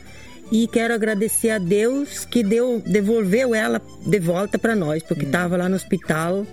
[0.52, 5.56] e quero agradecer a Deus que deu, devolveu ela de volta para nós, porque estava
[5.56, 5.58] hum.
[5.58, 6.46] lá no hospital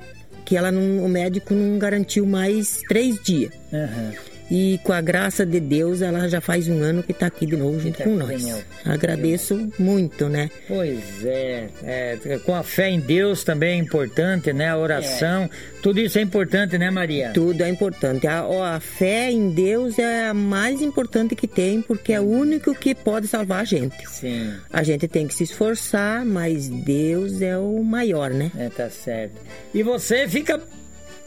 [0.44, 3.52] que ela não, o médico não garantiu mais três dias.
[3.72, 4.29] Uhum.
[4.50, 7.56] E com a graça de Deus, ela já faz um ano que está aqui de
[7.56, 8.64] novo junto tá com nós.
[8.84, 10.50] Agradeço muito, né?
[10.66, 14.68] Pois é, é, com a fé em Deus também é importante, né?
[14.68, 15.50] A oração, é.
[15.80, 17.30] tudo isso é importante, né, Maria?
[17.32, 18.26] Tudo é importante.
[18.26, 22.74] A, a fé em Deus é a mais importante que tem, porque é o único
[22.74, 24.08] que pode salvar a gente.
[24.08, 24.52] Sim.
[24.72, 28.50] A gente tem que se esforçar, mas Deus é o maior, né?
[28.58, 29.40] É, tá certo.
[29.72, 30.60] E você fica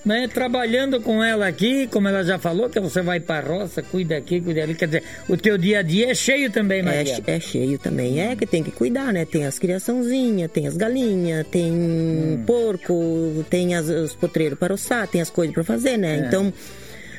[0.05, 3.81] né, trabalhando com ela aqui, como ela já falou, que você vai para a roça,
[3.81, 6.83] cuida aqui, cuida ali, quer dizer, o teu dia a dia é cheio também, é
[6.83, 7.23] Maria.
[7.25, 9.25] É, é cheio também, é que tem que cuidar, né?
[9.25, 12.43] Tem as criaçãozinhas, tem as galinhas, tem hum.
[12.45, 16.19] porco, tem as, os potreiros para roçar, tem as coisas para fazer, né?
[16.19, 16.27] É.
[16.27, 16.53] Então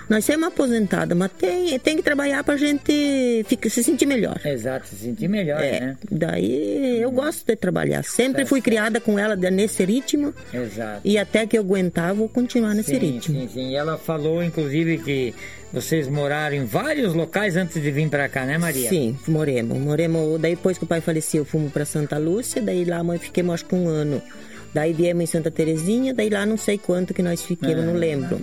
[0.09, 4.39] nós somos aposentados, mas tem, tem que trabalhar para a gente ficar, se sentir melhor.
[4.45, 5.97] Exato, se sentir melhor, é, né?
[6.11, 8.03] Daí eu gosto de trabalhar.
[8.05, 8.65] Sempre tá fui certo.
[8.65, 10.35] criada com ela nesse ritmo.
[10.53, 11.01] Exato.
[11.05, 13.41] E até que eu aguentar, vou continuar nesse sim, ritmo.
[13.41, 13.71] Sim, sim.
[13.71, 15.35] E ela falou, inclusive, que
[15.73, 18.89] vocês moraram em vários locais antes de vir para cá, né, Maria?
[18.89, 19.79] Sim, moremos.
[19.79, 20.41] Moremos.
[20.41, 22.61] Daí, depois que o pai faleceu, fomos para Santa Lúcia.
[22.61, 24.23] Daí lá, mãe, fiquemos acho que um ano.
[24.75, 27.95] Daí viemos em Santa Terezinha, daí lá não sei quanto que nós fiquemos, ah, não
[27.95, 28.41] lembro.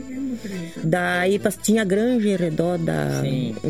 [0.84, 3.22] Daí tinha granja em redor da,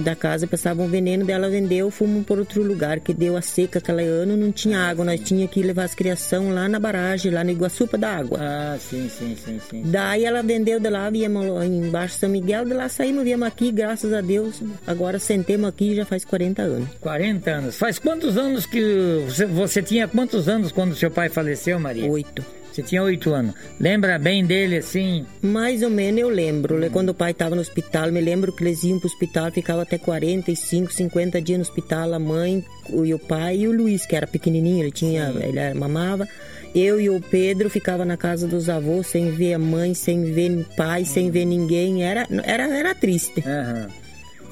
[0.03, 4.03] da casa, passavam veneno, dela vendeu, fomos por outro lugar, que deu a seca aquele
[4.03, 7.51] ano, não tinha água, nós tinha que levar as criação lá na barragem, lá no
[7.51, 8.37] Iguaçu para dar água.
[8.41, 9.83] Ah, sim, sim, sim, sim.
[9.85, 13.71] Daí ela vendeu de lá, viemos embaixo de São Miguel, de lá saímos, viemos aqui,
[13.71, 16.89] graças a Deus, agora sentemos aqui já faz 40 anos.
[16.99, 17.75] 40 anos.
[17.77, 22.09] Faz quantos anos que você, você tinha quantos anos quando seu pai faleceu, Maria?
[22.09, 22.60] Oito.
[22.71, 23.53] Você tinha oito anos.
[23.79, 25.25] Lembra bem dele assim?
[25.41, 26.77] Mais ou menos eu lembro.
[26.77, 26.89] Hum.
[26.89, 29.81] Quando o pai estava no hospital, me lembro que eles iam para o hospital, ficava
[29.81, 32.13] até 45, 50 dias no hospital.
[32.13, 35.39] A mãe e o pai e o Luiz, que era pequenininho, ele tinha, Sim.
[35.43, 36.27] ele mamava.
[36.73, 40.65] Eu e o Pedro ficava na casa dos avós, sem ver a mãe, sem ver
[40.77, 42.03] pai, sem ver ninguém.
[42.03, 43.43] Era, era, era triste.
[43.45, 43.87] Uhum.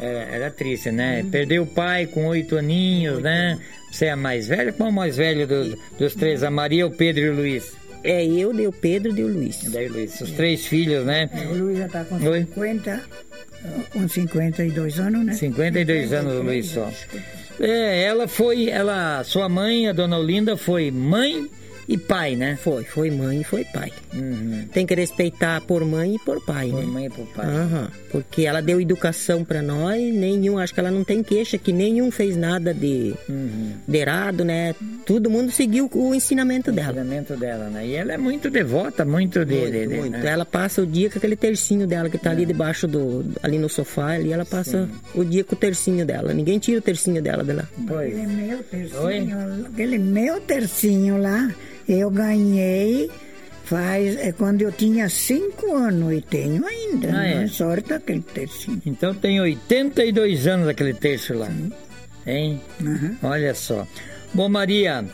[0.01, 1.21] Era, era, triste, né?
[1.21, 1.29] Uhum.
[1.29, 3.57] Perdeu o pai com oito aninhos, né?
[3.89, 4.73] Você é mais velho?
[4.73, 6.43] Qual é o mais velho do, dos três?
[6.43, 7.73] A Maria, o Pedro e o Luiz?
[8.03, 9.59] É eu, deu Pedro e o Luiz.
[9.71, 11.29] Daí Luiz, os três filhos, né?
[11.33, 12.39] É, o Luiz já está com Oi?
[12.41, 13.03] 50,
[13.91, 15.33] com 52 anos, né?
[15.33, 16.89] 52 anos o Luiz só.
[17.59, 21.49] É, ela foi, ela, sua mãe, a dona Olinda, foi mãe
[21.89, 22.55] e pai, né?
[22.55, 23.91] Foi, foi mãe e foi pai.
[24.13, 24.67] Uhum.
[24.71, 26.85] Tem que respeitar por mãe e por pai, por né?
[26.85, 27.47] mãe e por pai.
[27.47, 27.87] Uhum.
[28.11, 32.11] Porque ela deu educação para nós, nenhum, acho que ela não tem queixa que nenhum
[32.11, 33.73] fez nada de, uhum.
[33.87, 34.75] de errado, né?
[35.03, 36.89] Todo mundo seguiu o ensinamento dela.
[36.89, 37.87] O ensinamento dela, né?
[37.87, 39.55] E ela é muito devota, muito de...
[39.55, 40.17] Muito, de, de muito.
[40.19, 40.29] Né?
[40.29, 42.45] Ela passa o dia com aquele tercinho dela que tá ali é.
[42.45, 43.25] debaixo do...
[43.41, 45.19] ali no sofá, ali ela passa Sim.
[45.19, 46.35] o dia com o tercinho dela.
[46.35, 47.67] Ninguém tira o tercinho dela dela.
[47.87, 48.13] Pois.
[48.13, 49.33] Aquele meu tercinho, Oi?
[49.73, 51.49] aquele meu tercinho lá,
[51.91, 53.09] eu ganhei
[53.69, 57.15] faz é quando eu tinha cinco anos e tenho ainda.
[57.15, 57.47] Ah, é?
[57.47, 58.81] Sorte aquele tercinho.
[58.85, 61.45] Então tem 82 anos aquele terço lá.
[61.45, 61.71] Sim.
[62.25, 62.61] Hein?
[62.81, 63.15] Uhum.
[63.21, 63.87] Olha só.
[64.33, 65.05] Bom, Maria,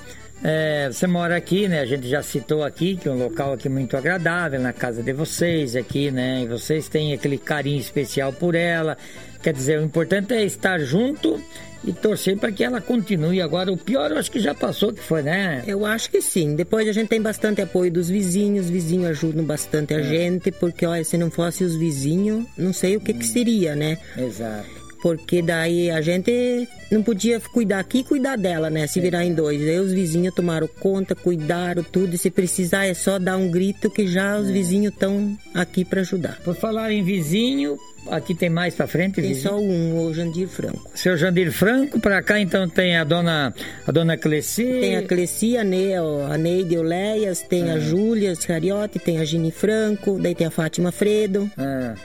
[0.43, 1.81] é, você mora aqui, né?
[1.81, 5.11] A gente já citou aqui que é um local aqui muito agradável na casa de
[5.11, 6.43] vocês aqui, né?
[6.43, 8.97] E vocês têm aquele carinho especial por ela.
[9.45, 11.39] Quer dizer, o importante é estar junto
[11.84, 13.39] e torcer para que ela continue.
[13.39, 15.63] Agora, o pior eu acho que já passou, que foi, né?
[15.67, 16.55] Eu acho que sim.
[16.55, 20.03] Depois a gente tem bastante apoio dos vizinhos, os vizinhos ajudam bastante a é.
[20.03, 23.19] gente, porque, olha, se não fosse os vizinhos, não sei o que, hum.
[23.19, 23.99] que seria, né?
[24.17, 28.88] Exato porque daí a gente não podia cuidar aqui e cuidar dela, né?
[28.88, 29.62] Se virar em dois.
[29.62, 32.15] Aí os vizinhos tomaram conta, cuidaram tudo.
[32.15, 34.51] E se precisar é só dar um grito que já os é.
[34.51, 36.39] vizinhos estão aqui para ajudar.
[36.43, 37.77] Por falar em vizinho,
[38.09, 39.15] Aqui tem mais para frente?
[39.15, 39.49] Tem vizinho?
[39.49, 40.91] só um, o Jandir Franco.
[40.93, 43.53] Seu Jandir Franco, para cá então tem a dona
[43.85, 44.63] a dona Cleci.
[44.63, 47.75] Tem a Cleci, a, ne, a Neide Oleias, tem ah.
[47.75, 51.49] a Júlia Cariotti, tem a Gini Franco, daí tem a Fátima Fredo.
[51.57, 51.95] Ah.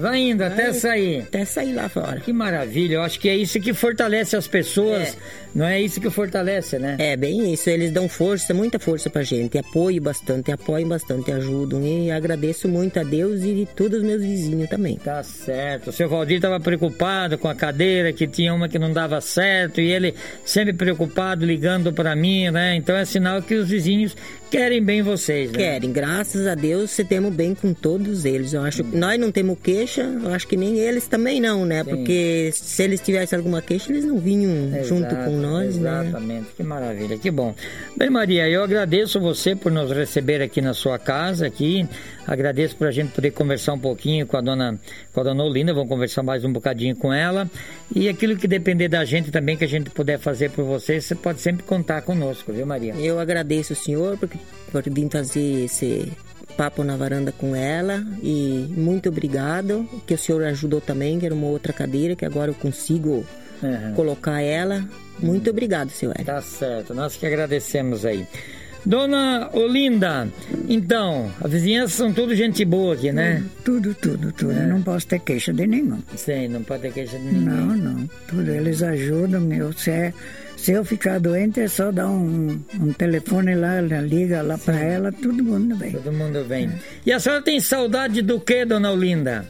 [0.00, 1.22] Vai indo até Vai, sair.
[1.22, 2.20] Até sair lá fora.
[2.20, 2.94] Que maravilha.
[2.94, 5.08] Eu acho que é isso que fortalece as pessoas.
[5.08, 5.14] É.
[5.54, 6.96] Não é isso que fortalece, né?
[6.98, 7.70] É, bem isso.
[7.70, 9.58] Eles dão força, muita força pra gente.
[9.58, 11.86] Apoio bastante, apoiam bastante, ajudam.
[11.86, 14.96] E agradeço muito a Deus e todos os meus vizinhos também.
[14.96, 15.39] Tá certo.
[15.86, 19.80] O seu Valdir estava preocupado com a cadeira, que tinha uma que não dava certo.
[19.80, 22.74] E ele sempre preocupado, ligando para mim, né?
[22.76, 24.16] Então é sinal que os vizinhos
[24.50, 25.58] querem bem vocês, né?
[25.58, 25.92] Querem.
[25.92, 28.52] Graças a Deus, se temos bem com todos eles.
[28.52, 31.84] Eu acho que nós não temos queixa, eu acho que nem eles também não, né?
[31.84, 31.90] Sim.
[31.90, 35.80] Porque se eles tivessem alguma queixa, eles não vinham Exato, junto com nós, exatamente.
[35.80, 36.08] né?
[36.08, 37.54] Exatamente, que maravilha, que bom.
[37.96, 41.86] Bem, Maria, eu agradeço você por nos receber aqui na sua casa, aqui.
[42.26, 44.78] Agradeço por a gente poder conversar um pouquinho com a dona,
[45.12, 47.50] com a dona Olinda, vamos conversar mais um bocadinho com ela.
[47.94, 51.14] E aquilo que depender da gente também, que a gente puder fazer por você, você
[51.14, 52.94] pode sempre contar conosco, viu, Maria?
[52.94, 54.28] Eu agradeço o senhor por,
[54.70, 56.12] por vir trazer esse
[56.56, 61.34] papo na varanda com ela e muito obrigado que o senhor ajudou também, que era
[61.34, 63.24] uma outra cadeira que agora eu consigo
[63.62, 63.94] uhum.
[63.94, 64.84] colocar ela.
[65.18, 65.52] Muito uhum.
[65.52, 66.14] obrigado, senhor.
[66.24, 68.26] Tá certo, nós que agradecemos aí.
[68.84, 70.28] Dona Olinda,
[70.68, 73.42] então, a vizinhança são tudo gente boa aqui, né?
[73.64, 74.52] Tudo, tudo, tudo.
[74.52, 74.66] É.
[74.66, 75.98] Não posso ter queixa de nenhum.
[76.14, 77.42] Sim, não pode ter queixa de ninguém.
[77.42, 78.10] Não, não.
[78.28, 78.48] Tudo.
[78.48, 79.72] Eles ajudam, meu.
[79.72, 80.14] Se, é,
[80.56, 85.10] se eu ficar doente, é só dar um, um telefone lá, liga lá para ela,
[85.10, 85.92] todo mundo vem.
[85.92, 86.66] Todo mundo vem.
[86.66, 86.72] É.
[87.06, 89.46] E a senhora tem saudade do que, Dona Olinda?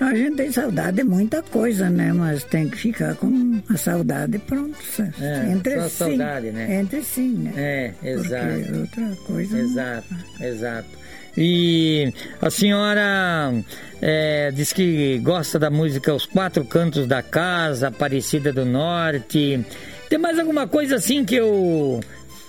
[0.00, 2.12] A gente tem saudade de muita coisa, né?
[2.12, 4.76] Mas tem que ficar com a saudade pronto.
[5.20, 5.96] É, entre só si.
[5.96, 6.80] saudade, né?
[6.80, 7.52] Entre si, né?
[7.56, 8.46] É, exato.
[8.46, 9.58] Porque outra coisa.
[9.58, 10.46] Exato, não...
[10.46, 10.88] exato.
[11.36, 13.52] E a senhora
[14.00, 19.64] é, diz que gosta da música Os Quatro Cantos da Casa, Aparecida do Norte.
[20.10, 22.00] Tem mais alguma coisa assim que eu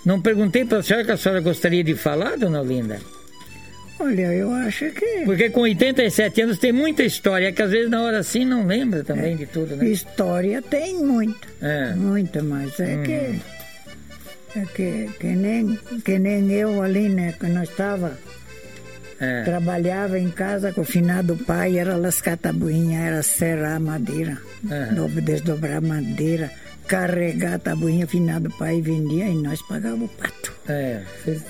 [0.04, 3.00] não perguntei para a senhora que a senhora gostaria de falar, dona Linda?
[3.98, 5.22] Olha, eu acho que.
[5.24, 9.04] Porque com 87 anos tem muita história, que às vezes na hora assim não lembra
[9.04, 9.86] também é, de tudo, né?
[9.86, 11.46] História tem muita.
[11.60, 11.94] É.
[11.94, 13.02] Muita, mas é hum.
[13.02, 13.54] que.
[14.56, 17.34] É que, que, nem, que nem eu ali, né?
[17.38, 18.16] Que nós estava.
[19.20, 19.42] É.
[19.42, 25.20] Trabalhava em casa com o finado pai, era lascar tabuinha, era serrar madeira, é.
[25.20, 26.50] desdobrar madeira
[26.86, 30.52] carregar a tabuinha finado pai vendia e nós pagávamos o pato.
[30.68, 31.44] É, vocês,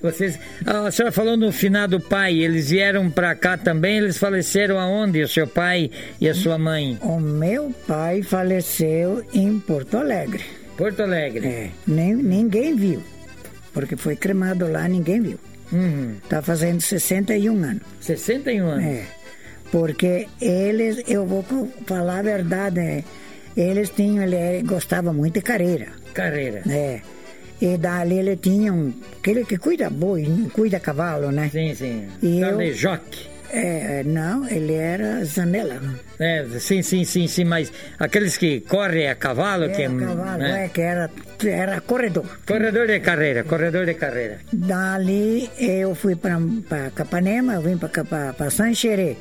[0.00, 5.22] vocês, a senhora falou no finado pai, eles vieram para cá também, eles faleceram aonde,
[5.22, 6.98] o seu pai e a sua mãe?
[7.02, 10.44] O meu pai faleceu em Porto Alegre.
[10.76, 11.46] Porto Alegre?
[11.46, 13.02] É, nem, ninguém viu,
[13.72, 15.38] porque foi cremado lá, ninguém viu.
[15.72, 16.16] Uhum.
[16.28, 17.82] Tá fazendo 61 anos.
[18.00, 18.84] 61 anos?
[18.84, 19.06] É,
[19.70, 21.44] porque eles, eu vou
[21.86, 23.04] falar a verdade, é,
[23.56, 25.88] eles tinham, ele gostava muito de carreira.
[26.12, 26.62] Carreira.
[26.68, 27.00] É.
[27.60, 28.92] E dali ele tinha um.
[29.18, 31.48] Aquele que cuida boi, cuida cavalo, né?
[31.50, 32.08] Sim, sim.
[32.22, 33.34] E eu, joque.
[33.50, 35.80] É, não, ele era zanela.
[36.18, 40.64] É, sim, sim, sim, sim, mas aqueles que correm a cavalo, é, que cavalo, né?
[40.64, 41.08] é, que era,
[41.44, 42.26] era corredor.
[42.44, 44.40] Corredor de carreira, corredor de carreira.
[44.52, 49.16] Dali eu fui para Capanema, eu vim para Sanxerê,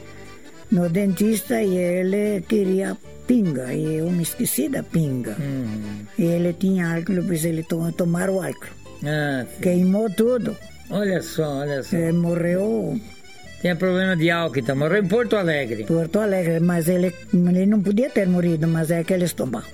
[0.74, 5.36] no dentista, e ele queria pinga, e eu me esqueci da pinga.
[5.40, 6.06] Uhum.
[6.18, 8.74] E ele tinha álcool, pois ele to, tomaram álcool.
[9.06, 10.58] Ah, Queimou tudo.
[10.90, 11.96] Olha só, olha só.
[11.96, 13.00] Ele morreu.
[13.62, 14.76] Tinha problema de álcool, então.
[14.76, 15.86] Morreu em Porto Alegre.
[15.86, 19.68] Porto Alegre, mas ele, ele não podia ter morrido, mas é que tomaram.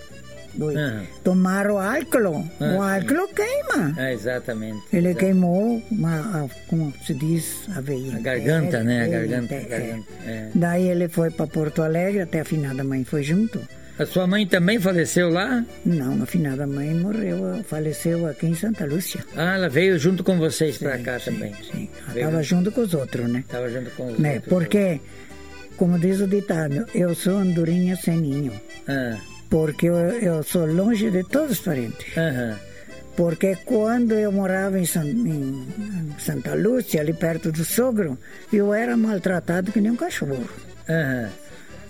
[0.57, 1.05] Uhum.
[1.23, 2.47] Tomaram álcool.
[2.59, 2.78] Uhum.
[2.78, 3.93] O álcool queima.
[3.97, 4.84] É, exatamente.
[4.91, 5.17] Ele exatamente.
[5.17, 8.15] queimou, uma, como se diz, a veia.
[8.15, 9.03] A garganta, é, né?
[9.03, 9.55] A garganta.
[9.55, 10.07] É, garganta.
[10.26, 10.49] É.
[10.55, 13.59] Daí ele foi para Porto Alegre, até a finada mãe foi junto.
[13.99, 15.65] A sua mãe também faleceu lá?
[15.86, 19.26] Não, a finada mãe morreu, faleceu aqui em Santa Lúcia.
[19.36, 21.53] Ah, ela veio junto com vocês para cá sim, também?
[21.69, 23.39] Sim, estava junto com os outros, né?
[23.39, 24.36] Estava junto com os né?
[24.36, 24.53] outros.
[24.53, 25.01] Porque,
[25.76, 28.53] como diz o ditado, eu sou andorinha sem ninho.
[28.88, 29.17] Ah.
[29.50, 32.06] Porque eu, eu, sou longe de todos os parentes.
[32.16, 32.56] Uhum.
[33.16, 35.68] Porque quando eu morava em, San, em,
[36.18, 38.18] Santa Lúcia, ali perto do sogro,
[38.54, 40.47] eu era maltratado que nem um cachorro.
[40.88, 41.30] Uhum.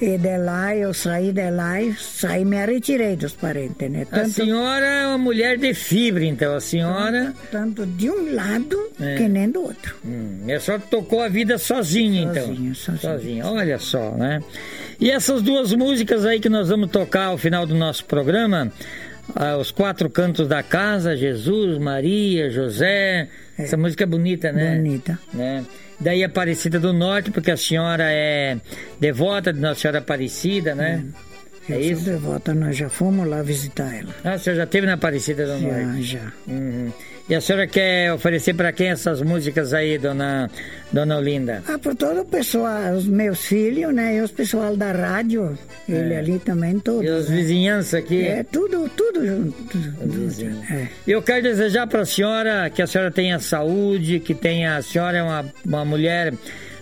[0.01, 4.05] E de lá, eu saí de lá e saí, me retirei dos parentes, né?
[4.09, 7.33] Tanto, a senhora é uma mulher de fibra, então, a senhora...
[7.51, 9.17] Tanto de um lado é.
[9.17, 9.97] que nem do outro.
[10.05, 12.47] Hum, a senhora tocou a vida sozinha, então?
[12.47, 13.13] Sozinha, sozinha.
[13.13, 14.41] Sozinha, olha só, né?
[15.01, 18.71] E essas duas músicas aí que nós vamos tocar ao final do nosso programa,
[19.35, 23.29] ah, Os Quatro Cantos da Casa, Jesus, Maria, José...
[23.57, 23.63] É.
[23.63, 24.77] Essa música é bonita, né?
[24.77, 25.19] Bonita.
[25.33, 25.65] Né?
[25.99, 28.57] Daí Aparecida do Norte, porque a senhora é
[28.99, 31.03] devota de Nossa Senhora Aparecida, né?
[31.69, 32.05] É, é isso?
[32.05, 34.15] devota, nós já fomos lá visitar ela.
[34.23, 36.03] Ah, a senhora já esteve na Aparecida do Norte?
[36.03, 36.33] Já, já.
[36.47, 36.91] Uhum.
[37.29, 40.49] E a senhora quer oferecer para quem essas músicas aí, dona,
[40.91, 41.61] dona Olinda?
[41.67, 44.15] Ah, para todo o pessoal, os meus filhos, né?
[44.15, 45.55] E os pessoal da rádio,
[45.87, 45.91] é.
[45.91, 47.05] ele ali também, todos.
[47.05, 47.35] E os né?
[47.35, 48.23] vizinhanças aqui?
[48.23, 50.73] É, tudo, tudo junto.
[50.73, 50.87] É.
[51.07, 55.19] Eu quero desejar para a senhora que a senhora tenha saúde, que tenha, a senhora
[55.19, 56.33] é uma, uma mulher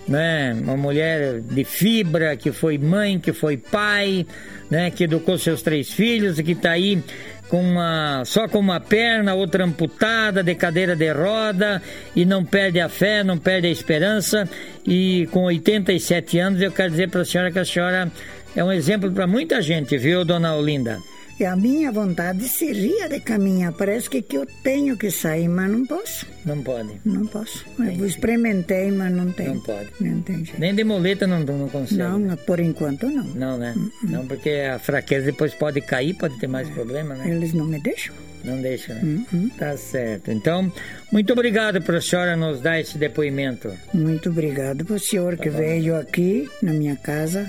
[0.08, 0.54] né?
[0.54, 4.26] Uma mulher de fibra, que foi mãe, que foi pai,
[4.72, 4.90] né?
[4.90, 7.04] Que educou seus três filhos e que está aí
[7.50, 11.82] com uma, só com uma perna, outra amputada, de cadeira de roda,
[12.16, 14.50] e não perde a fé, não perde a esperança.
[14.86, 18.12] E com 87 anos, eu quero dizer para a senhora que a senhora
[18.56, 20.98] é um exemplo para muita gente, viu, dona Olinda?
[21.40, 23.72] E a minha vontade seria de caminhar.
[23.72, 26.26] Parece que, que eu tenho que sair, mas não posso.
[26.44, 26.90] Não pode?
[27.06, 27.64] Não posso.
[27.78, 29.50] Eu experimentei, mas não tem.
[29.50, 29.88] Não pode.
[30.02, 30.60] Não tem jeito.
[30.60, 32.02] Nem de moleta não, não consegue.
[32.02, 33.24] Não, por enquanto não.
[33.24, 33.76] Não, né?
[33.78, 34.10] Uh -uh.
[34.10, 36.72] Não, porque a fraqueza depois pode cair, pode ter mais é.
[36.72, 37.30] problema, né?
[37.30, 38.16] Eles não me deixam.
[38.44, 39.26] Não deixam, né?
[39.32, 40.32] Uh tá certo.
[40.32, 40.72] Então,
[41.12, 43.72] muito obrigado para a senhora nos dar esse depoimento.
[43.94, 45.58] Muito obrigado para o senhor tá que bom.
[45.58, 47.48] veio aqui na minha casa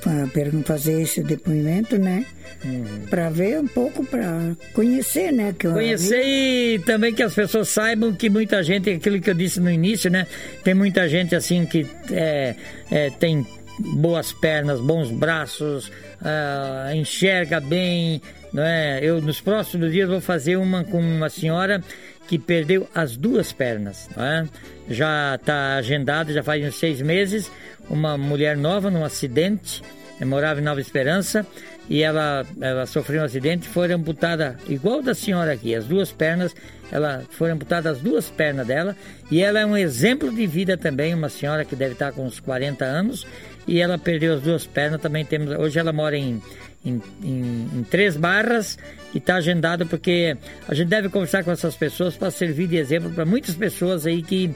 [0.00, 0.26] para
[0.64, 2.24] fazer esse depoimento, né?
[2.64, 3.06] Uhum.
[3.10, 5.54] Para ver um pouco, para conhecer, né?
[5.58, 9.60] Que conhecer e também que as pessoas saibam que muita gente, aquilo que eu disse
[9.60, 10.26] no início, né?
[10.62, 12.54] Tem muita gente assim que é,
[12.90, 13.46] é, tem
[13.78, 18.20] boas pernas, bons braços, uh, enxerga bem,
[18.52, 19.00] não é?
[19.02, 21.82] Eu nos próximos dias vou fazer uma com uma senhora
[22.28, 24.48] que perdeu as duas pernas, não é?
[24.88, 27.50] Já está agendado, já faz uns seis meses
[27.88, 29.82] uma mulher nova num acidente,
[30.24, 31.46] morava em Nova Esperança,
[31.88, 36.54] e ela, ela sofreu um acidente foi amputada, igual da senhora aqui, as duas pernas,
[36.90, 38.96] ela foi amputada as duas pernas dela,
[39.30, 42.38] e ela é um exemplo de vida também, uma senhora que deve estar com uns
[42.38, 43.26] 40 anos,
[43.66, 46.42] e ela perdeu as duas pernas, também temos, hoje ela mora em,
[46.84, 48.78] em, em, em Três Barras,
[49.14, 50.36] e está agendado porque
[50.66, 54.22] a gente deve conversar com essas pessoas para servir de exemplo para muitas pessoas aí
[54.22, 54.54] que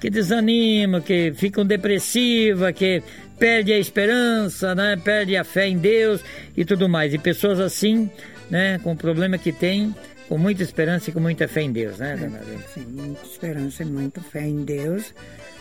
[0.00, 3.02] que desanimam, que ficam depressivas, que
[3.38, 4.96] perde a esperança, né?
[5.02, 6.22] Perde a fé em Deus
[6.56, 7.14] e tudo mais.
[7.14, 8.10] E pessoas assim,
[8.50, 8.78] né?
[8.80, 9.94] Com o problema que tem,
[10.28, 12.40] com muita esperança e com muita fé em Deus, né, dona
[12.74, 15.14] Sim, muita esperança e muita fé em Deus.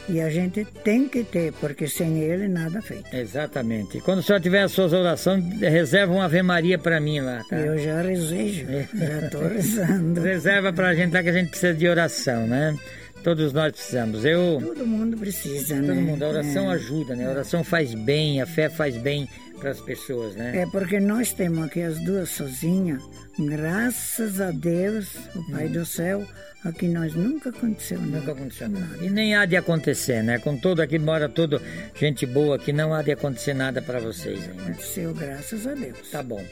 [0.07, 3.11] E a gente tem que ter, porque sem ele nada feito.
[3.11, 3.99] Exatamente.
[4.01, 7.57] Quando o senhor tiver as suas orações, reserva uma Ave Maria para mim lá, tá?
[7.57, 10.21] Eu já resejo, já estou rezando.
[10.21, 12.77] reserva para a gente lá que a gente precisa de oração, né?
[13.23, 14.23] Todos nós precisamos.
[14.23, 15.95] Eu, Todo mundo precisa, todo né?
[15.95, 16.23] Todo mundo.
[16.23, 16.75] A oração é.
[16.75, 17.25] ajuda, né?
[17.25, 19.27] A oração faz bem, a fé faz bem
[19.59, 20.61] para as pessoas, né?
[20.61, 23.01] É porque nós temos aqui as duas sozinhas.
[23.37, 25.71] Graças a Deus, o Pai hum.
[25.73, 26.25] do Céu,
[26.63, 28.19] aqui nós nunca aconteceu nada.
[28.19, 28.97] Nunca aconteceu nada.
[29.03, 30.39] E nem há de acontecer, né?
[30.39, 31.61] Com todo aqui mora todo
[31.95, 34.63] gente boa aqui, não há de acontecer nada para vocês ainda.
[34.63, 36.09] Aconteceu, graças a Deus.
[36.11, 36.43] Tá bom.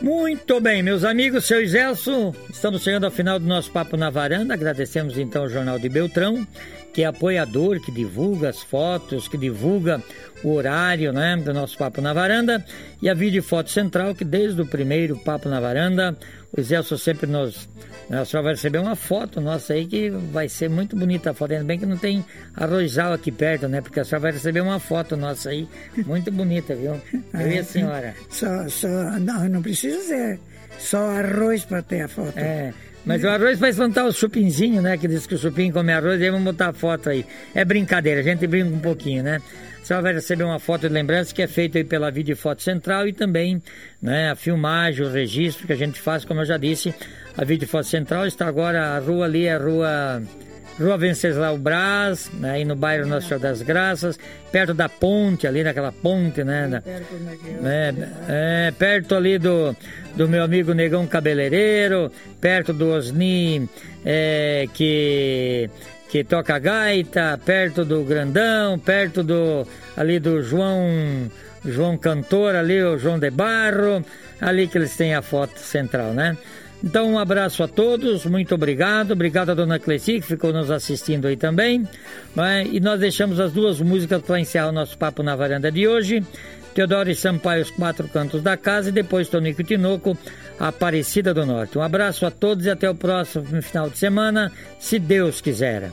[0.00, 4.54] Muito bem, meus amigos, seu Iselso, estamos chegando ao final do nosso Papo na Varanda.
[4.54, 6.46] Agradecemos então ao Jornal de Beltrão,
[6.94, 10.00] que é apoiador, que divulga as fotos, que divulga
[10.44, 12.64] o horário né, do nosso Papo na Varanda.
[13.02, 16.16] E a Vídeo Foto Central, que desde o primeiro Papo na Varanda,
[16.56, 17.68] o Iselso sempre nos
[18.10, 21.52] a senhora vai receber uma foto nossa aí que vai ser muito bonita a foto.
[21.52, 22.24] Ainda bem que não tem
[22.54, 23.80] arrozal aqui perto, né?
[23.80, 25.66] Porque a senhora vai receber uma foto nossa aí
[26.04, 27.00] muito bonita, viu?
[27.32, 28.14] Eu e a senhora.
[28.28, 28.88] Só, só,
[29.18, 30.40] não, não precisa ser
[30.78, 32.38] só arroz para ter a foto.
[32.38, 32.74] É.
[33.04, 34.96] Mas o arroz vai plantar o chupinzinho, né?
[34.96, 37.24] Que diz que o chupim come arroz, e aí vamos botar a foto aí.
[37.54, 39.42] É brincadeira, a gente brinca um pouquinho, né?
[39.82, 43.06] Você vai receber uma foto de lembrança que é feita aí pela Vídeo Foto Central
[43.06, 43.62] e também
[44.00, 46.94] né, a filmagem, o registro que a gente faz, como eu já disse,
[47.36, 50.22] a Vídeo Foto Central está agora, a rua ali é a rua
[50.78, 54.18] Rua Venceslau Braz, né, aí no bairro Nossa Senhora das Graças,
[54.50, 56.66] perto da ponte, ali naquela ponte, né?
[56.66, 56.82] Na,
[57.68, 57.94] é,
[58.28, 59.76] é, perto ali do,
[60.16, 62.10] do meu amigo Negão Cabeleireiro,
[62.40, 63.68] perto do Osni,
[64.04, 65.70] é, que,
[66.08, 69.66] que toca gaita, perto do Grandão, perto do
[69.96, 71.30] ali do João,
[71.64, 74.04] João Cantor, ali, o João de Barro,
[74.40, 76.36] ali que eles têm a foto central, né?
[76.84, 79.12] Então, um abraço a todos, muito obrigado.
[79.12, 81.88] Obrigado a dona Cleci, que ficou nos assistindo aí também.
[82.36, 82.66] Né?
[82.70, 86.22] E nós deixamos as duas músicas para encerrar o nosso papo na varanda de hoje.
[86.74, 90.18] Teodoro e Sampaio, Os Quatro Cantos da Casa, e depois Tonico e Tinoco,
[90.60, 91.78] Aparecida do Norte.
[91.78, 95.90] Um abraço a todos e até o próximo final de semana, se Deus quiser.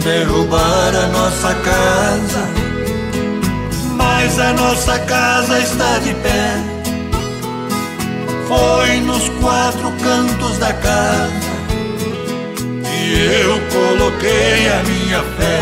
[0.00, 2.48] Derrubar a nossa casa,
[3.96, 6.54] mas a nossa casa está de pé.
[8.48, 11.50] Foi nos quatro cantos da casa
[12.84, 15.60] e eu coloquei a minha fé.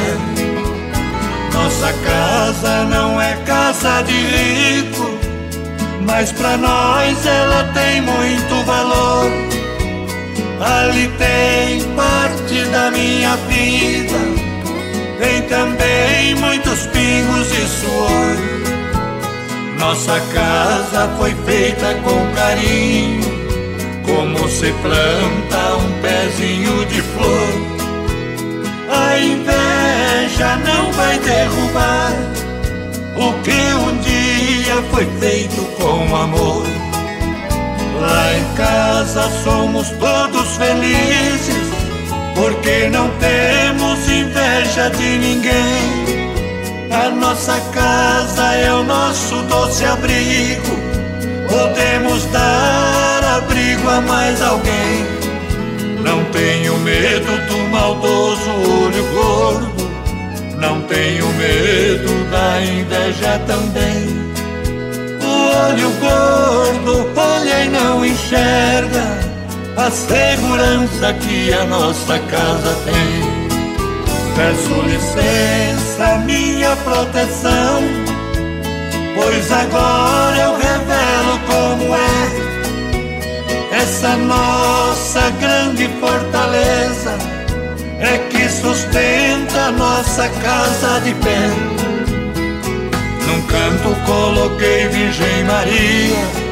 [1.53, 5.19] Nossa casa não é casa de rico,
[6.07, 9.49] mas para nós ela tem muito valor
[10.61, 14.19] Ali tem parte da minha vida,
[15.49, 18.37] também muitos pingos de suor.
[19.79, 23.23] Nossa casa foi feita com carinho,
[24.05, 27.79] como se planta um pezinho de flor.
[28.91, 32.13] A inveja não vai derrubar
[33.17, 36.65] o que um dia foi feito com amor.
[38.01, 41.58] Lá em casa somos todos felizes,
[42.39, 46.89] porque não temos inveja de ninguém.
[46.91, 50.79] A nossa casa é o nosso doce abrigo,
[51.49, 55.05] podemos dar abrigo a mais alguém.
[56.03, 58.51] Não tenho medo do maldoso
[58.85, 59.91] olho gordo,
[60.59, 64.29] não tenho medo da inveja também
[65.69, 69.18] olho gordo olha e não enxerga
[69.79, 73.39] a segurança que a nossa casa tem.
[74.37, 77.83] Peço licença, minha proteção,
[79.15, 87.17] pois agora eu revelo como é essa nossa grande fortaleza.
[88.01, 91.79] É que sustenta a nossa casa de pé
[93.29, 96.48] num canto coloquei Virgem Maria,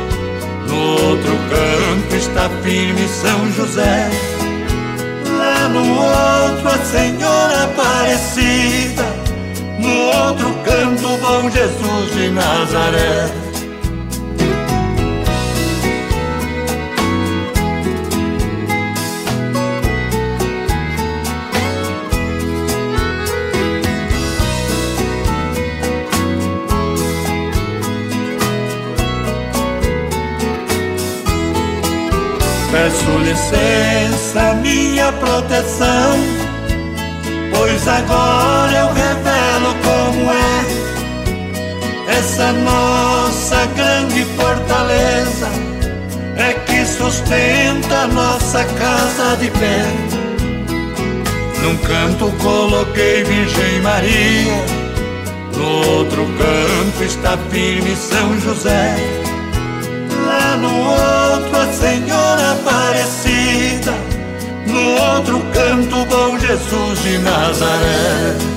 [0.78, 4.10] outro canto está firme São José.
[5.38, 9.04] Lá no outro a Senhora Aparecida,
[9.78, 13.45] no outro canto Bom Jesus de Nazaré.
[32.86, 36.20] Peço licença, minha proteção,
[37.52, 45.48] pois agora eu revelo como é essa nossa grande fortaleza,
[46.36, 49.82] é que sustenta nossa casa de pé.
[51.64, 54.64] Num canto coloquei Virgem Maria,
[55.56, 59.25] no outro canto está firme São José
[60.56, 63.92] no outro a Senhora Aparecida,
[64.66, 68.55] no outro canto Bom Jesus de Nazaré.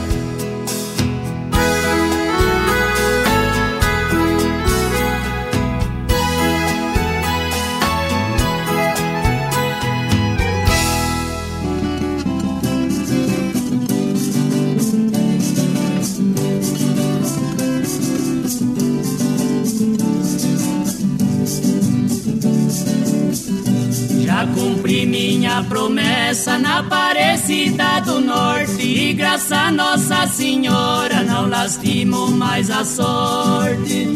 [29.20, 34.16] Norte e graças a Nossa Senhora não lastimo mais a sorte.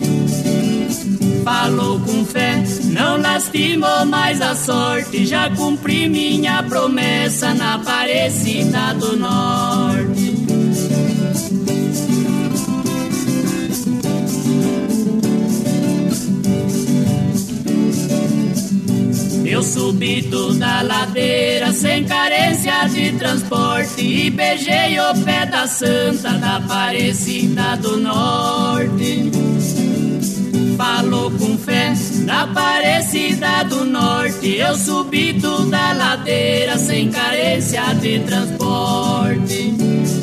[1.43, 5.25] falou com fé, não lastimou mais a sorte.
[5.25, 9.92] Já cumpri minha promessa na Aparecida do Norte.
[19.63, 26.31] Eu subi toda a ladeira sem carência de transporte e beijei o pé da santa
[26.31, 29.31] da Aparecida do Norte.
[30.75, 31.93] Falou com fé
[32.25, 34.57] da Aparecida do Norte.
[34.57, 40.22] Eu subi toda a ladeira sem carência de transporte.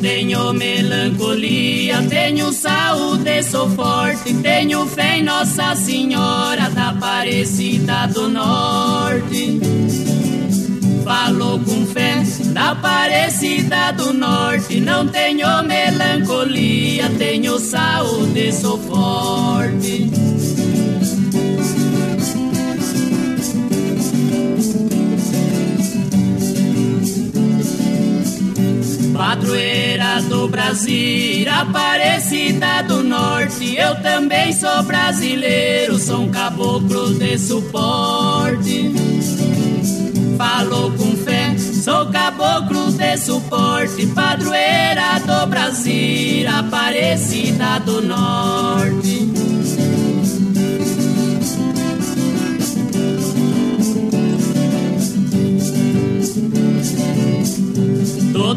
[0.00, 9.60] Tenho melancolia, tenho saúde, sou forte, tenho fé em Nossa Senhora da Aparecida do Norte.
[11.04, 12.22] Falou com fé
[12.52, 20.10] da Aparecida do Norte, não tenho melancolia, tenho saúde, sou forte.
[30.20, 38.92] Padroeira do Brasil, Aparecida do Norte, eu também sou brasileiro, sou um caboclo de suporte.
[40.36, 49.39] Falou com fé, sou caboclo de suporte, padroeira do Brasil, Aparecida do Norte.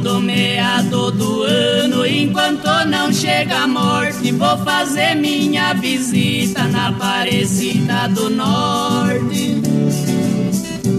[0.03, 8.09] Todo meado do ano, enquanto não chega a morte, vou fazer minha visita na Aparecida
[8.09, 9.61] do Norte.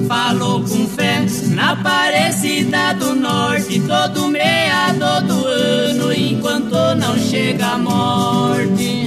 [0.08, 7.78] Falou com fé na Aparecida do Norte, todo meado do ano, enquanto não chega a
[7.78, 9.06] morte.